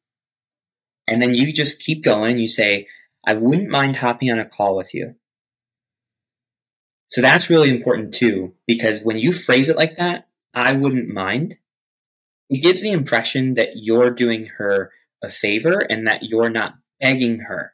And 1.07 1.21
then 1.21 1.33
you 1.33 1.51
just 1.51 1.81
keep 1.81 2.03
going. 2.03 2.37
You 2.37 2.47
say, 2.47 2.87
I 3.25 3.33
wouldn't 3.33 3.69
mind 3.69 3.97
hopping 3.97 4.31
on 4.31 4.39
a 4.39 4.45
call 4.45 4.75
with 4.75 4.93
you. 4.93 5.15
So 7.07 7.21
that's 7.21 7.49
really 7.49 7.69
important 7.69 8.13
too, 8.13 8.55
because 8.65 9.01
when 9.01 9.17
you 9.17 9.31
phrase 9.31 9.69
it 9.69 9.77
like 9.77 9.97
that, 9.97 10.27
I 10.53 10.73
wouldn't 10.73 11.13
mind, 11.13 11.57
it 12.49 12.63
gives 12.63 12.81
the 12.81 12.91
impression 12.91 13.53
that 13.53 13.69
you're 13.75 14.11
doing 14.11 14.47
her 14.57 14.91
a 15.23 15.29
favor 15.29 15.79
and 15.79 16.07
that 16.07 16.23
you're 16.23 16.49
not 16.49 16.75
begging 16.99 17.39
her 17.39 17.73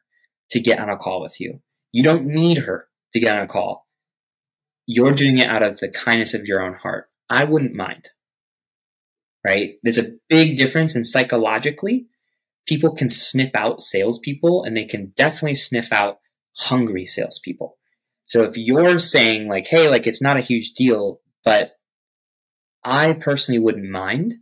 to 0.51 0.59
get 0.59 0.79
on 0.79 0.89
a 0.89 0.97
call 0.97 1.21
with 1.21 1.39
you. 1.39 1.61
You 1.91 2.03
don't 2.03 2.25
need 2.25 2.59
her 2.59 2.87
to 3.13 3.19
get 3.19 3.35
on 3.35 3.43
a 3.43 3.47
call. 3.47 3.87
You're 4.85 5.13
doing 5.13 5.37
it 5.37 5.49
out 5.49 5.63
of 5.63 5.79
the 5.79 5.89
kindness 5.89 6.33
of 6.33 6.47
your 6.47 6.61
own 6.61 6.73
heart. 6.73 7.09
I 7.29 7.45
wouldn't 7.45 7.75
mind. 7.75 8.09
Right? 9.45 9.75
There's 9.83 9.97
a 9.97 10.17
big 10.27 10.57
difference 10.57 10.95
in 10.95 11.03
psychologically. 11.03 12.07
People 12.69 12.93
can 12.93 13.09
sniff 13.09 13.49
out 13.55 13.81
salespeople 13.81 14.63
and 14.63 14.77
they 14.77 14.85
can 14.85 15.11
definitely 15.17 15.55
sniff 15.55 15.91
out 15.91 16.19
hungry 16.59 17.03
salespeople. 17.03 17.77
So 18.27 18.43
if 18.43 18.55
you're 18.57 18.99
saying 18.99 19.47
like, 19.47 19.65
hey, 19.65 19.89
like 19.89 20.05
it's 20.05 20.21
not 20.21 20.37
a 20.37 20.41
huge 20.41 20.73
deal, 20.73 21.19
but 21.43 21.71
I 22.83 23.13
personally 23.13 23.57
wouldn't 23.57 23.89
mind, 23.89 24.35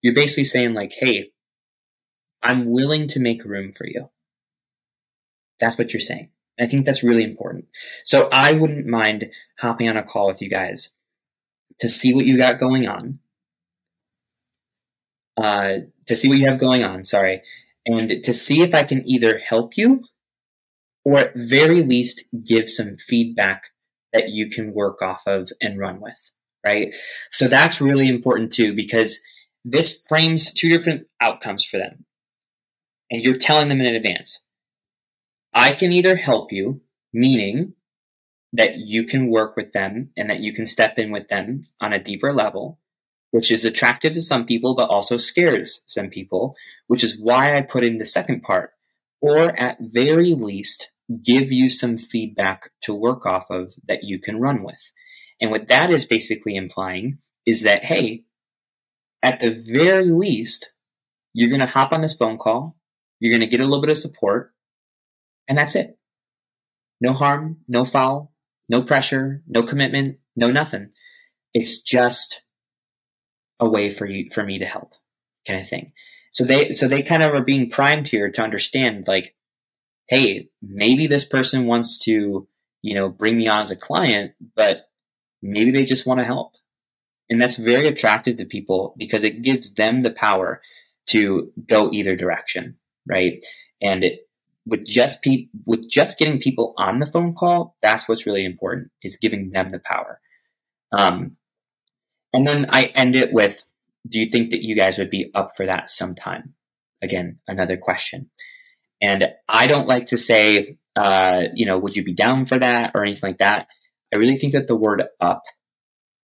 you're 0.00 0.14
basically 0.14 0.44
saying 0.44 0.72
like, 0.72 0.92
hey, 0.98 1.32
I'm 2.42 2.70
willing 2.70 3.06
to 3.08 3.20
make 3.20 3.44
room 3.44 3.72
for 3.72 3.86
you. 3.86 4.08
That's 5.60 5.76
what 5.76 5.92
you're 5.92 6.00
saying. 6.00 6.30
I 6.58 6.64
think 6.66 6.86
that's 6.86 7.04
really 7.04 7.24
important. 7.24 7.66
So 8.02 8.30
I 8.32 8.52
wouldn't 8.52 8.86
mind 8.86 9.30
hopping 9.58 9.90
on 9.90 9.98
a 9.98 10.02
call 10.02 10.28
with 10.28 10.40
you 10.40 10.48
guys 10.48 10.94
to 11.80 11.88
see 11.88 12.14
what 12.14 12.24
you 12.24 12.38
got 12.38 12.58
going 12.58 12.88
on. 12.88 13.18
Uh, 15.36 15.78
to 16.06 16.14
see 16.14 16.28
what 16.28 16.38
you 16.38 16.48
have 16.48 16.60
going 16.60 16.84
on, 16.84 17.04
sorry, 17.04 17.42
and 17.86 18.22
to 18.22 18.32
see 18.32 18.62
if 18.62 18.72
I 18.74 18.84
can 18.84 19.02
either 19.04 19.38
help 19.38 19.72
you 19.76 20.04
or 21.04 21.18
at 21.18 21.32
very 21.34 21.82
least 21.82 22.24
give 22.44 22.68
some 22.68 22.94
feedback 22.94 23.70
that 24.12 24.28
you 24.28 24.48
can 24.48 24.72
work 24.72 25.02
off 25.02 25.22
of 25.26 25.50
and 25.60 25.78
run 25.78 26.00
with, 26.00 26.30
right? 26.64 26.94
So 27.32 27.48
that's 27.48 27.80
really 27.80 28.08
important 28.08 28.52
too, 28.52 28.74
because 28.74 29.20
this 29.64 30.06
frames 30.08 30.52
two 30.52 30.68
different 30.68 31.08
outcomes 31.20 31.64
for 31.64 31.78
them. 31.78 32.04
And 33.10 33.22
you're 33.24 33.38
telling 33.38 33.68
them 33.68 33.80
in 33.80 33.94
advance. 33.94 34.46
I 35.52 35.72
can 35.72 35.90
either 35.90 36.16
help 36.16 36.52
you, 36.52 36.80
meaning 37.12 37.74
that 38.52 38.76
you 38.76 39.04
can 39.04 39.28
work 39.28 39.56
with 39.56 39.72
them 39.72 40.10
and 40.16 40.30
that 40.30 40.40
you 40.40 40.52
can 40.52 40.64
step 40.64 40.98
in 40.98 41.10
with 41.10 41.28
them 41.28 41.64
on 41.80 41.92
a 41.92 42.02
deeper 42.02 42.32
level, 42.32 42.78
which 43.34 43.50
is 43.50 43.64
attractive 43.64 44.12
to 44.12 44.22
some 44.22 44.46
people, 44.46 44.76
but 44.76 44.88
also 44.88 45.16
scares 45.16 45.82
some 45.88 46.08
people, 46.08 46.54
which 46.86 47.02
is 47.02 47.20
why 47.20 47.56
I 47.56 47.62
put 47.62 47.82
in 47.82 47.98
the 47.98 48.04
second 48.04 48.44
part. 48.44 48.70
Or 49.20 49.60
at 49.60 49.76
very 49.80 50.34
least, 50.34 50.92
give 51.20 51.50
you 51.50 51.68
some 51.68 51.96
feedback 51.96 52.70
to 52.82 52.94
work 52.94 53.26
off 53.26 53.50
of 53.50 53.74
that 53.88 54.04
you 54.04 54.20
can 54.20 54.38
run 54.38 54.62
with. 54.62 54.92
And 55.40 55.50
what 55.50 55.66
that 55.66 55.90
is 55.90 56.04
basically 56.04 56.54
implying 56.54 57.18
is 57.44 57.64
that, 57.64 57.86
hey, 57.86 58.22
at 59.20 59.40
the 59.40 59.50
very 59.68 60.10
least, 60.10 60.72
you're 61.32 61.50
going 61.50 61.58
to 61.58 61.66
hop 61.66 61.92
on 61.92 62.02
this 62.02 62.14
phone 62.14 62.38
call. 62.38 62.76
You're 63.18 63.36
going 63.36 63.50
to 63.50 63.50
get 63.50 63.58
a 63.58 63.64
little 63.64 63.80
bit 63.80 63.90
of 63.90 63.98
support 63.98 64.54
and 65.48 65.58
that's 65.58 65.74
it. 65.74 65.98
No 67.00 67.14
harm, 67.14 67.56
no 67.66 67.84
foul, 67.84 68.32
no 68.68 68.82
pressure, 68.82 69.42
no 69.48 69.64
commitment, 69.64 70.18
no 70.36 70.52
nothing. 70.52 70.90
It's 71.52 71.82
just 71.82 72.43
a 73.60 73.68
way 73.68 73.90
for 73.90 74.06
you, 74.06 74.28
for 74.32 74.44
me 74.44 74.58
to 74.58 74.66
help 74.66 74.94
kind 75.46 75.60
of 75.60 75.68
thing. 75.68 75.92
So 76.30 76.44
they, 76.44 76.70
so 76.70 76.88
they 76.88 77.02
kind 77.02 77.22
of 77.22 77.32
are 77.32 77.44
being 77.44 77.70
primed 77.70 78.08
here 78.08 78.30
to 78.30 78.42
understand 78.42 79.06
like, 79.06 79.34
Hey, 80.08 80.50
maybe 80.60 81.06
this 81.06 81.24
person 81.24 81.66
wants 81.66 81.98
to, 82.04 82.46
you 82.82 82.94
know, 82.94 83.08
bring 83.08 83.38
me 83.38 83.48
on 83.48 83.62
as 83.62 83.70
a 83.70 83.76
client, 83.76 84.32
but 84.54 84.88
Maybe 85.44 85.70
they 85.70 85.84
just 85.84 86.06
want 86.06 86.20
to 86.20 86.24
help. 86.24 86.54
And 87.28 87.40
that's 87.40 87.56
very 87.56 87.86
attractive 87.86 88.36
to 88.36 88.46
people 88.46 88.94
because 88.96 89.22
it 89.22 89.42
gives 89.42 89.74
them 89.74 90.02
the 90.02 90.10
power 90.10 90.62
to 91.08 91.52
go 91.66 91.90
either 91.92 92.16
direction, 92.16 92.76
right? 93.06 93.44
And 93.82 94.04
it, 94.04 94.20
with 94.66 94.86
just 94.86 95.22
pe- 95.22 95.48
with 95.66 95.88
just 95.90 96.18
getting 96.18 96.40
people 96.40 96.72
on 96.78 96.98
the 96.98 97.06
phone 97.06 97.34
call, 97.34 97.76
that's 97.82 98.08
what's 98.08 98.24
really 98.24 98.44
important 98.44 98.90
is 99.02 99.18
giving 99.18 99.50
them 99.50 99.70
the 99.70 99.80
power. 99.80 100.18
Um, 100.96 101.36
and 102.34 102.44
then 102.46 102.66
I 102.68 102.86
end 102.96 103.14
it 103.14 103.32
with, 103.32 103.64
do 104.08 104.18
you 104.18 104.26
think 104.26 104.50
that 104.50 104.62
you 104.62 104.74
guys 104.74 104.98
would 104.98 105.08
be 105.08 105.30
up 105.34 105.52
for 105.56 105.64
that 105.66 105.88
sometime? 105.88 106.54
Again, 107.00 107.38
another 107.46 107.76
question. 107.76 108.28
And 109.00 109.32
I 109.48 109.68
don't 109.68 109.86
like 109.86 110.08
to 110.08 110.18
say, 110.18 110.78
uh, 110.96 111.44
you 111.54 111.64
know, 111.64 111.78
would 111.78 111.94
you 111.94 112.02
be 112.02 112.12
down 112.12 112.46
for 112.46 112.58
that 112.58 112.90
or 112.94 113.04
anything 113.04 113.22
like 113.22 113.38
that? 113.38 113.68
I 114.12 114.16
really 114.16 114.36
think 114.36 114.52
that 114.52 114.66
the 114.66 114.76
word 114.76 115.04
up 115.20 115.44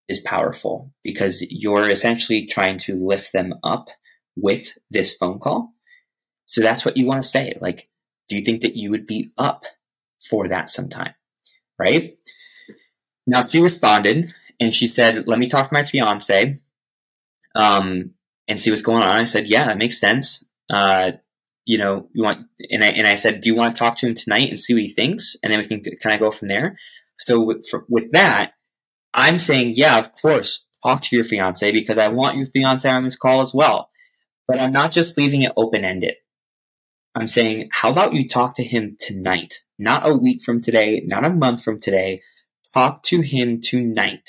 is 0.08 0.20
powerful 0.20 0.92
because 1.04 1.46
you're 1.48 1.88
essentially 1.88 2.44
trying 2.44 2.78
to 2.78 2.96
lift 2.96 3.32
them 3.32 3.54
up 3.62 3.90
with 4.36 4.76
this 4.90 5.16
phone 5.16 5.38
call. 5.38 5.74
So 6.46 6.60
that's 6.60 6.84
what 6.84 6.96
you 6.96 7.06
want 7.06 7.22
to 7.22 7.28
say. 7.28 7.56
Like, 7.60 7.88
do 8.28 8.36
you 8.36 8.44
think 8.44 8.62
that 8.62 8.76
you 8.76 8.90
would 8.90 9.06
be 9.06 9.30
up 9.38 9.64
for 10.28 10.48
that 10.48 10.70
sometime? 10.70 11.14
Right? 11.78 12.16
Now 13.28 13.42
she 13.42 13.60
responded 13.60 14.32
and 14.60 14.74
she 14.74 14.86
said, 14.86 15.26
let 15.26 15.38
me 15.38 15.48
talk 15.48 15.70
to 15.70 15.74
my 15.74 15.84
fiance 15.84 16.60
um, 17.54 18.10
and 18.46 18.60
see 18.60 18.70
what's 18.70 18.82
going 18.82 19.02
on. 19.02 19.12
I 19.12 19.22
said, 19.22 19.46
yeah, 19.46 19.66
that 19.66 19.78
makes 19.78 19.98
sense. 19.98 20.52
Uh, 20.68 21.12
you 21.64 21.78
know, 21.78 22.08
you 22.12 22.22
want, 22.22 22.46
and 22.70 22.84
I, 22.84 22.88
and 22.88 23.06
I 23.06 23.14
said, 23.14 23.40
do 23.40 23.48
you 23.48 23.56
want 23.56 23.74
to 23.74 23.78
talk 23.78 23.96
to 23.96 24.06
him 24.06 24.14
tonight 24.14 24.48
and 24.48 24.58
see 24.58 24.74
what 24.74 24.82
he 24.82 24.90
thinks? 24.90 25.36
And 25.42 25.52
then 25.52 25.60
we 25.60 25.66
can 25.66 25.82
kind 26.02 26.14
of 26.14 26.20
go 26.20 26.30
from 26.30 26.48
there. 26.48 26.76
So 27.18 27.40
with, 27.40 27.66
for, 27.68 27.86
with 27.88 28.12
that, 28.12 28.52
I'm 29.14 29.38
saying, 29.38 29.74
yeah, 29.76 29.98
of 29.98 30.12
course, 30.12 30.66
talk 30.82 31.02
to 31.02 31.16
your 31.16 31.24
fiance 31.24 31.72
because 31.72 31.98
I 31.98 32.08
want 32.08 32.36
your 32.36 32.48
fiance 32.48 32.88
on 32.88 33.04
this 33.04 33.16
call 33.16 33.40
as 33.40 33.54
well. 33.54 33.88
But 34.46 34.60
I'm 34.60 34.72
not 34.72 34.90
just 34.90 35.16
leaving 35.16 35.42
it 35.42 35.52
open 35.56 35.84
ended. 35.84 36.14
I'm 37.14 37.28
saying, 37.28 37.70
how 37.72 37.90
about 37.90 38.14
you 38.14 38.28
talk 38.28 38.54
to 38.56 38.64
him 38.64 38.96
tonight? 39.00 39.56
Not 39.78 40.08
a 40.08 40.14
week 40.14 40.42
from 40.44 40.60
today, 40.60 41.02
not 41.06 41.24
a 41.24 41.30
month 41.30 41.64
from 41.64 41.80
today. 41.80 42.20
Talk 42.72 43.02
to 43.04 43.20
him 43.20 43.60
tonight 43.60 44.28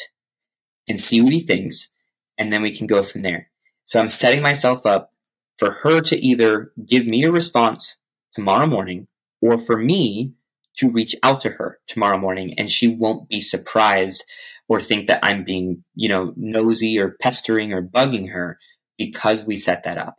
and 0.88 1.00
see 1.00 1.22
what 1.22 1.34
he 1.34 1.40
thinks. 1.40 1.96
And 2.38 2.52
then 2.52 2.62
we 2.62 2.76
can 2.76 2.88
go 2.88 3.04
from 3.04 3.22
there. 3.22 3.50
So 3.84 4.00
I'm 4.00 4.08
setting 4.08 4.42
myself 4.42 4.86
up 4.86 5.12
for 5.58 5.72
her 5.84 6.02
to 6.02 6.18
either 6.18 6.72
give 6.86 7.06
me 7.06 7.24
a 7.24 7.32
response 7.32 7.98
tomorrow 8.34 8.68
morning 8.68 9.08
or 9.42 9.60
for 9.60 9.78
me 9.78 10.34
to 10.78 10.90
reach 10.90 11.16
out 11.24 11.42
to 11.42 11.52
her 11.52 11.80
tomorrow 11.88 12.18
morning 12.18 12.54
and 12.58 12.70
she 12.70 12.88
won't 12.88 13.30
be 13.30 13.42
surprised 13.42 14.24
or 14.68 14.80
think 14.80 15.08
that 15.08 15.20
I'm 15.22 15.44
being, 15.44 15.84
you 15.96 16.10
know, 16.10 16.34
nosy 16.36 16.98
or 17.00 17.18
pestering 17.22 17.74
or 17.74 17.82
bugging 17.82 18.32
her 18.32 18.58
because 18.98 19.46
we 19.46 19.58
set 19.58 19.84
that 19.84 19.98
up. 19.98 20.16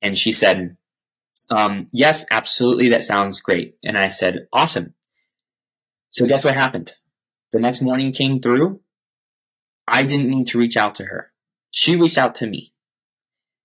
And 0.00 0.16
she 0.16 0.32
said, 0.32 0.76
um, 1.50 1.88
yes, 1.92 2.24
absolutely. 2.30 2.88
That 2.88 3.02
sounds 3.02 3.40
great. 3.40 3.76
And 3.84 3.98
I 3.98 4.08
said, 4.08 4.46
awesome. 4.52 4.94
So 6.10 6.26
guess 6.26 6.44
what 6.44 6.54
happened? 6.54 6.92
The 7.52 7.60
next 7.60 7.82
morning 7.82 8.12
came 8.12 8.40
through. 8.40 8.80
I 9.86 10.02
didn't 10.02 10.30
need 10.30 10.46
to 10.48 10.58
reach 10.58 10.76
out 10.76 10.94
to 10.96 11.04
her. 11.04 11.32
She 11.70 11.96
reached 11.96 12.18
out 12.18 12.34
to 12.36 12.46
me 12.46 12.72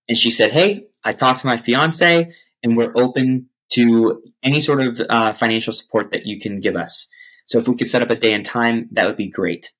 and 0.08 0.16
she 0.16 0.30
said, 0.30 0.50
Hey, 0.50 0.86
I 1.04 1.12
talked 1.12 1.40
to 1.40 1.46
my 1.46 1.56
fiance 1.56 2.32
and 2.62 2.76
we're 2.76 2.96
open 2.96 3.48
to 3.70 4.22
any 4.42 4.60
sort 4.60 4.80
of 4.80 5.00
uh, 5.08 5.34
financial 5.34 5.72
support 5.72 6.12
that 6.12 6.26
you 6.26 6.40
can 6.40 6.60
give 6.60 6.76
us. 6.76 7.10
So 7.44 7.58
if 7.58 7.68
we 7.68 7.76
could 7.76 7.86
set 7.86 8.02
up 8.02 8.10
a 8.10 8.16
day 8.16 8.32
and 8.32 8.44
time, 8.44 8.88
that 8.92 9.06
would 9.06 9.16
be 9.16 9.28
great. 9.28 9.72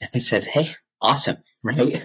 And 0.00 0.10
I 0.14 0.18
said, 0.18 0.44
Hey, 0.44 0.68
awesome. 1.00 1.36
Right. 1.64 1.96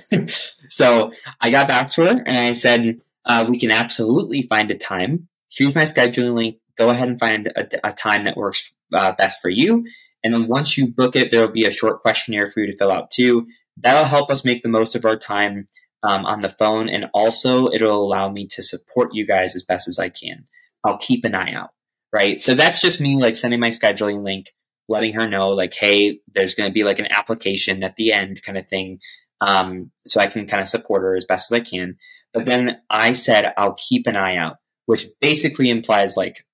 so 0.69 1.12
I 1.41 1.49
got 1.51 1.67
back 1.67 1.89
to 1.89 2.05
her 2.05 2.12
and 2.12 2.29
I 2.29 2.53
said, 2.53 3.01
uh, 3.25 3.45
we 3.49 3.59
can 3.59 3.71
absolutely 3.71 4.43
find 4.43 4.71
a 4.71 4.77
time. 4.77 5.27
Here's 5.51 5.75
my 5.75 5.83
scheduling 5.83 6.33
link. 6.33 6.57
Go 6.77 6.89
ahead 6.91 7.09
and 7.09 7.19
find 7.19 7.47
a, 7.47 7.88
a 7.88 7.91
time 7.91 8.23
that 8.23 8.38
works 8.38 8.73
uh, 8.93 9.12
best 9.12 9.41
for 9.41 9.49
you. 9.49 9.85
And 10.23 10.34
then 10.34 10.47
once 10.47 10.77
you 10.77 10.91
book 10.91 11.15
it, 11.15 11.32
there 11.32 11.41
will 11.41 11.53
be 11.53 11.65
a 11.65 11.71
short 11.71 12.01
questionnaire 12.01 12.49
for 12.51 12.60
you 12.62 12.67
to 12.67 12.77
fill 12.77 12.91
out 12.91 13.12
too. 13.12 13.47
That'll 13.77 14.05
help 14.05 14.29
us 14.29 14.45
make 14.45 14.63
the 14.63 14.69
most 14.69 14.95
of 14.95 15.05
our 15.05 15.17
time 15.17 15.67
um, 16.03 16.25
on 16.25 16.41
the 16.41 16.55
phone. 16.60 16.89
And 16.89 17.05
also, 17.13 17.69
it'll 17.69 18.03
allow 18.03 18.29
me 18.29 18.47
to 18.47 18.63
support 18.63 19.10
you 19.13 19.25
guys 19.25 19.55
as 19.55 19.63
best 19.63 19.88
as 19.88 19.99
I 19.99 20.10
can. 20.10 20.47
I'll 20.86 20.97
keep 20.97 21.25
an 21.25 21.36
eye 21.36 21.53
out, 21.53 21.69
right? 22.13 22.39
So 22.39 22.53
that's 22.53 22.82
just 22.82 23.01
me 23.01 23.15
like 23.15 23.36
sending 23.36 23.60
my 23.60 23.69
scheduling 23.69 24.23
link, 24.23 24.47
letting 24.88 25.13
her 25.13 25.27
know, 25.27 25.49
like, 25.49 25.73
hey, 25.73 26.19
there's 26.34 26.55
going 26.55 26.69
to 26.69 26.73
be 26.73 26.84
like 26.84 26.99
an 26.99 27.08
application 27.12 27.84
at 27.84 27.95
the 27.95 28.12
end 28.12 28.41
kind 28.43 28.58
of 28.58 28.67
thing. 28.67 28.99
Um, 29.41 29.91
so 30.01 30.19
I 30.19 30.27
can 30.27 30.47
kind 30.47 30.62
of 30.62 30.67
support 30.67 31.01
her 31.03 31.15
as 31.15 31.25
best 31.25 31.51
as 31.51 31.55
I 31.55 31.62
can. 31.62 31.97
But 32.34 32.45
then 32.45 32.82
I 32.89 33.13
said, 33.13 33.53
I'll 33.58 33.75
keep 33.75 34.05
an 34.05 34.15
eye 34.15 34.36
out, 34.36 34.58
which 34.86 35.08
basically 35.21 35.69
implies 35.69 36.17
like, 36.17 36.45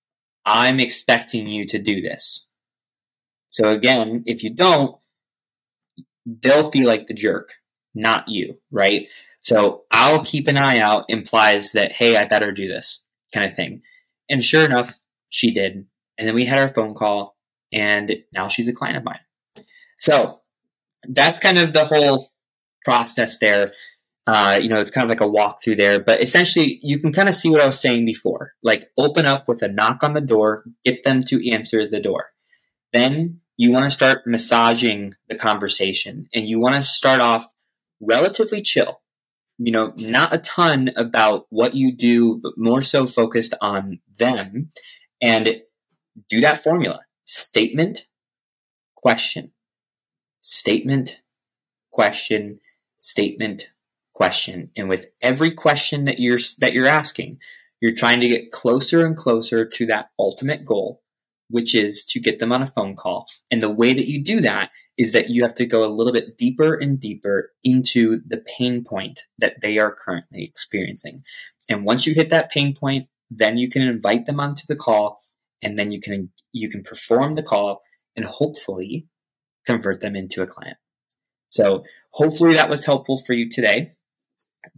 I'm 0.46 0.80
expecting 0.80 1.48
you 1.48 1.66
to 1.68 1.80
do 1.80 2.02
this. 2.02 2.48
So 3.56 3.70
again, 3.70 4.22
if 4.26 4.44
you 4.44 4.54
don't, 4.54 4.98
they'll 6.26 6.70
feel 6.72 6.86
like 6.86 7.08
the 7.08 7.14
jerk, 7.14 7.54
not 7.94 8.28
you, 8.28 8.58
right? 8.70 9.08
So 9.44 9.84
I'll 9.92 10.26
keep 10.26 10.50
an 10.50 10.58
eye 10.58 10.80
out 10.80 11.06
implies 11.08 11.72
that, 11.72 11.94
hey, 11.94 12.18
I 12.18 12.26
better 12.26 12.52
do 12.52 12.68
this 12.68 13.06
kind 13.34 13.46
of 13.46 13.56
thing. 13.56 13.82
And 14.30 14.44
sure 14.44 14.66
enough, 14.66 15.00
she 15.30 15.54
did. 15.54 15.86
And 16.18 16.28
then 16.28 16.36
we 16.36 16.44
had 16.44 16.60
our 16.60 16.68
phone 16.68 16.96
call, 16.96 17.38
and 17.72 18.18
now 18.34 18.50
she's 18.50 18.68
a 18.68 18.74
client 18.74 18.98
of 18.98 19.06
mine. 19.06 19.66
So 20.00 20.42
that's 21.08 21.40
kind 21.40 21.58
of 21.58 21.72
the 21.72 21.86
whole 21.86 22.34
process 22.84 23.40
there. 23.40 23.72
Uh, 24.28 24.60
you 24.62 24.68
know, 24.68 24.82
it's 24.82 24.90
kind 24.90 25.10
of 25.10 25.10
like 25.10 25.22
a 25.22 25.32
walkthrough 25.32 25.78
there, 25.78 26.02
but 26.02 26.20
essentially 26.20 26.82
you 26.84 27.00
can 27.00 27.14
kind 27.14 27.30
of 27.30 27.36
see 27.36 27.50
what 27.50 27.62
I 27.62 27.68
was 27.68 27.80
saying 27.80 28.06
before. 28.06 28.52
Like 28.62 28.90
open 28.98 29.26
up 29.26 29.48
with 29.48 29.62
a 29.62 29.70
knock 29.70 30.04
on 30.04 30.14
the 30.14 30.20
door, 30.20 30.66
get 30.84 31.06
them 31.06 31.24
to 31.30 31.50
answer 31.50 31.88
the 31.88 32.02
door. 32.02 32.32
Then 32.92 33.40
you 33.58 33.72
want 33.72 33.86
to 33.86 33.92
start 33.92 34.26
massaging 34.26 35.16
the 35.28 35.36
conversation 35.36 36.28
and 36.34 36.48
you 36.48 36.60
want 36.60 36.76
to 36.76 36.82
start 36.82 37.22
off 37.22 37.46
relatively 38.02 38.62
chill. 38.62 39.02
You 39.58 39.72
know, 39.72 39.94
not 39.96 40.34
a 40.34 40.40
ton 40.40 40.92
about 40.98 41.46
what 41.50 41.76
you 41.76 41.96
do, 41.96 42.40
but 42.44 42.58
more 42.58 42.82
so 42.82 43.06
focused 43.06 43.54
on 43.62 44.00
them. 44.18 44.72
And 45.22 45.62
do 46.30 46.42
that 46.42 46.62
formula. 46.62 47.02
Statement, 47.24 48.06
question, 48.96 49.54
statement, 50.42 51.22
question, 51.92 52.60
statement, 52.98 53.72
question. 54.14 54.72
And 54.76 54.90
with 54.90 55.08
every 55.22 55.52
question 55.52 56.06
that 56.06 56.20
you're, 56.20 56.40
that 56.60 56.74
you're 56.74 56.86
asking, 56.86 57.40
you're 57.82 57.96
trying 57.96 58.20
to 58.20 58.28
get 58.28 58.52
closer 58.52 59.06
and 59.06 59.16
closer 59.16 59.66
to 59.66 59.86
that 59.86 60.10
ultimate 60.20 60.66
goal, 60.66 61.02
which 61.50 61.76
is 61.76 62.06
to 62.06 62.20
get 62.20 62.40
them 62.40 62.52
on 62.52 62.62
a 62.62 62.68
phone 62.68 62.96
call. 62.96 63.28
And 63.52 63.62
the 63.62 63.72
way 63.72 63.94
that 63.94 64.10
you 64.10 64.24
do 64.24 64.42
that 64.42 64.72
is 64.98 65.12
that 65.12 65.30
you 65.30 65.44
have 65.44 65.56
to 65.56 65.66
go 65.66 65.86
a 65.86 65.94
little 65.94 66.14
bit 66.14 66.38
deeper 66.38 66.74
and 66.76 67.00
deeper 67.00 67.52
into 67.64 68.22
the 68.26 68.44
pain 68.58 68.84
point 68.84 69.22
that 69.38 69.62
they 69.62 69.78
are 69.78 69.94
currently 69.94 70.44
experiencing. 70.44 71.24
And 71.70 71.86
once 71.86 72.08
you 72.08 72.14
hit 72.14 72.30
that 72.30 72.52
pain 72.52 72.76
point, 72.76 73.08
then 73.30 73.58
you 73.58 73.70
can 73.70 73.82
invite 73.82 74.26
them 74.26 74.40
onto 74.40 74.64
the 74.68 74.76
call 74.76 75.20
and 75.62 75.78
then 75.80 75.92
you 75.92 76.00
can 76.00 76.30
you 76.52 76.70
can 76.70 76.84
perform 76.84 77.36
the 77.36 77.44
call 77.44 77.82
and 78.16 78.26
hopefully 78.26 79.08
convert 79.66 80.00
them 80.02 80.16
into 80.16 80.42
a 80.42 80.48
client. 80.48 80.78
So 81.50 81.84
hopefully 82.12 82.54
that 82.54 82.70
was 82.70 82.86
helpful 82.86 83.18
for 83.18 83.34
you 83.34 83.50
today. 83.50 83.92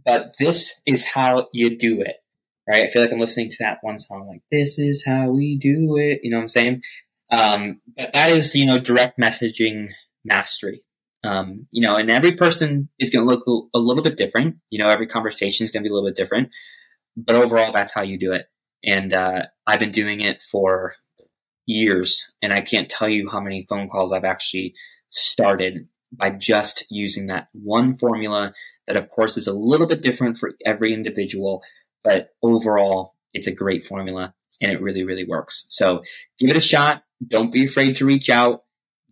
But 0.04 0.34
this 0.38 0.80
is 0.86 1.08
how 1.08 1.48
you 1.52 1.76
do 1.76 2.00
it. 2.00 2.16
Right? 2.68 2.84
I 2.84 2.88
feel 2.88 3.00
like 3.00 3.12
I'm 3.12 3.20
listening 3.20 3.48
to 3.48 3.56
that 3.60 3.78
one 3.80 3.98
song 3.98 4.28
like 4.28 4.42
this 4.50 4.78
is 4.78 5.04
how 5.06 5.30
we 5.30 5.56
do 5.56 5.96
it. 5.96 6.20
You 6.22 6.30
know 6.30 6.36
what 6.36 6.42
I'm 6.42 6.48
saying? 6.48 6.82
Um, 7.30 7.80
but 7.96 8.12
that 8.12 8.32
is, 8.32 8.54
you 8.54 8.66
know, 8.66 8.78
direct 8.78 9.18
messaging 9.18 9.88
mastery. 10.24 10.82
Um, 11.24 11.66
you 11.72 11.82
know, 11.82 11.96
and 11.96 12.10
every 12.10 12.32
person 12.32 12.88
is 12.98 13.10
going 13.10 13.26
to 13.26 13.34
look 13.34 13.68
a 13.74 13.78
little 13.78 14.02
bit 14.02 14.16
different. 14.16 14.56
You 14.70 14.78
know, 14.78 14.88
every 14.88 15.06
conversation 15.06 15.64
is 15.64 15.70
going 15.70 15.82
to 15.82 15.88
be 15.88 15.90
a 15.90 15.94
little 15.94 16.08
bit 16.08 16.16
different, 16.16 16.50
but 17.16 17.34
overall, 17.34 17.72
that's 17.72 17.92
how 17.92 18.02
you 18.02 18.18
do 18.18 18.32
it. 18.32 18.46
And 18.84 19.12
uh, 19.12 19.46
I've 19.66 19.80
been 19.80 19.90
doing 19.90 20.20
it 20.20 20.40
for 20.40 20.94
years, 21.66 22.32
and 22.40 22.52
I 22.52 22.60
can't 22.60 22.88
tell 22.88 23.08
you 23.08 23.28
how 23.30 23.40
many 23.40 23.66
phone 23.68 23.88
calls 23.88 24.12
I've 24.12 24.24
actually 24.24 24.74
started 25.08 25.88
by 26.12 26.30
just 26.30 26.86
using 26.90 27.26
that 27.26 27.48
one 27.52 27.94
formula. 27.94 28.54
That, 28.86 28.96
of 28.96 29.08
course, 29.10 29.36
is 29.36 29.46
a 29.46 29.52
little 29.52 29.86
bit 29.86 30.02
different 30.02 30.38
for 30.38 30.52
every 30.64 30.94
individual, 30.94 31.62
but 32.04 32.30
overall, 32.42 33.14
it's 33.32 33.46
a 33.46 33.54
great 33.54 33.84
formula 33.84 34.34
and 34.60 34.72
it 34.72 34.80
really, 34.80 35.04
really 35.04 35.24
works. 35.24 35.66
So 35.68 36.02
give 36.38 36.50
it 36.50 36.56
a 36.56 36.60
shot. 36.60 37.02
Don't 37.26 37.52
be 37.52 37.64
afraid 37.64 37.96
to 37.96 38.06
reach 38.06 38.30
out. 38.30 38.64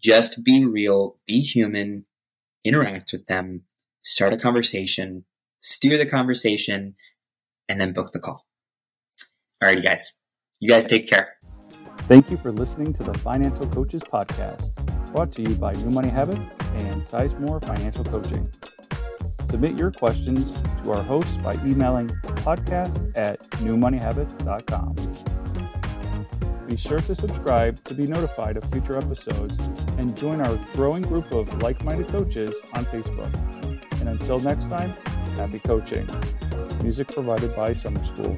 Just 0.03 0.45
be 0.45 0.65
real, 0.65 1.19
be 1.27 1.41
human, 1.41 2.05
interact 2.65 3.13
with 3.13 3.27
them, 3.27 3.63
start 4.01 4.33
a 4.33 4.37
conversation, 4.37 5.25
steer 5.59 5.99
the 5.99 6.07
conversation, 6.07 6.95
and 7.69 7.81
then 7.81 7.93
book 7.93 8.13
the 8.13 8.21
call. 8.21 8.47
Alrighty, 9.63 9.83
guys. 9.83 10.13
You 10.61 10.69
guys 10.69 10.85
take 10.85 11.09
care. 11.09 11.35
Thank 12.01 12.31
you 12.31 12.37
for 12.37 12.53
listening 12.53 12.93
to 12.95 13.03
the 13.03 13.15
Financial 13.19 13.67
Coaches 13.69 14.03
Podcast. 14.03 15.13
brought 15.13 15.33
to 15.33 15.43
you 15.43 15.55
by 15.57 15.73
New 15.73 15.91
Money 15.91 16.09
Habits 16.09 16.39
and 16.75 17.03
Sizemore 17.03 17.65
Financial 17.67 18.05
Coaching. 18.05 18.51
Submit 19.47 19.79
your 19.79 19.91
questions 19.93 20.53
to 20.83 20.93
our 20.93 21.03
hosts 21.03 21.37
by 21.39 21.55
emailing 21.65 22.09
podcast 22.45 23.17
at 23.17 23.41
newmoneyhabits.com. 23.61 24.97
Be 26.67 26.77
sure 26.77 27.01
to 27.01 27.15
subscribe 27.15 27.83
to 27.85 27.95
be 27.95 28.07
notified 28.09 28.57
of 28.57 28.65
future 28.71 28.99
episodes 28.99 29.57
and 29.99 30.17
join 30.17 30.41
our 30.41 30.59
growing 30.75 31.03
group 31.03 31.31
of 31.31 31.63
like 31.63 31.83
minded 31.85 32.09
coaches 32.09 32.55
on 32.75 32.85
Facebook. 32.87 33.33
And 34.01 34.09
until 34.09 34.41
next 34.41 34.69
time, 34.69 34.91
happy 35.37 35.61
coaching. 35.61 36.09
Music 36.83 37.07
provided 37.07 37.55
by 37.55 37.73
Summer 37.73 38.05
School. 38.05 38.37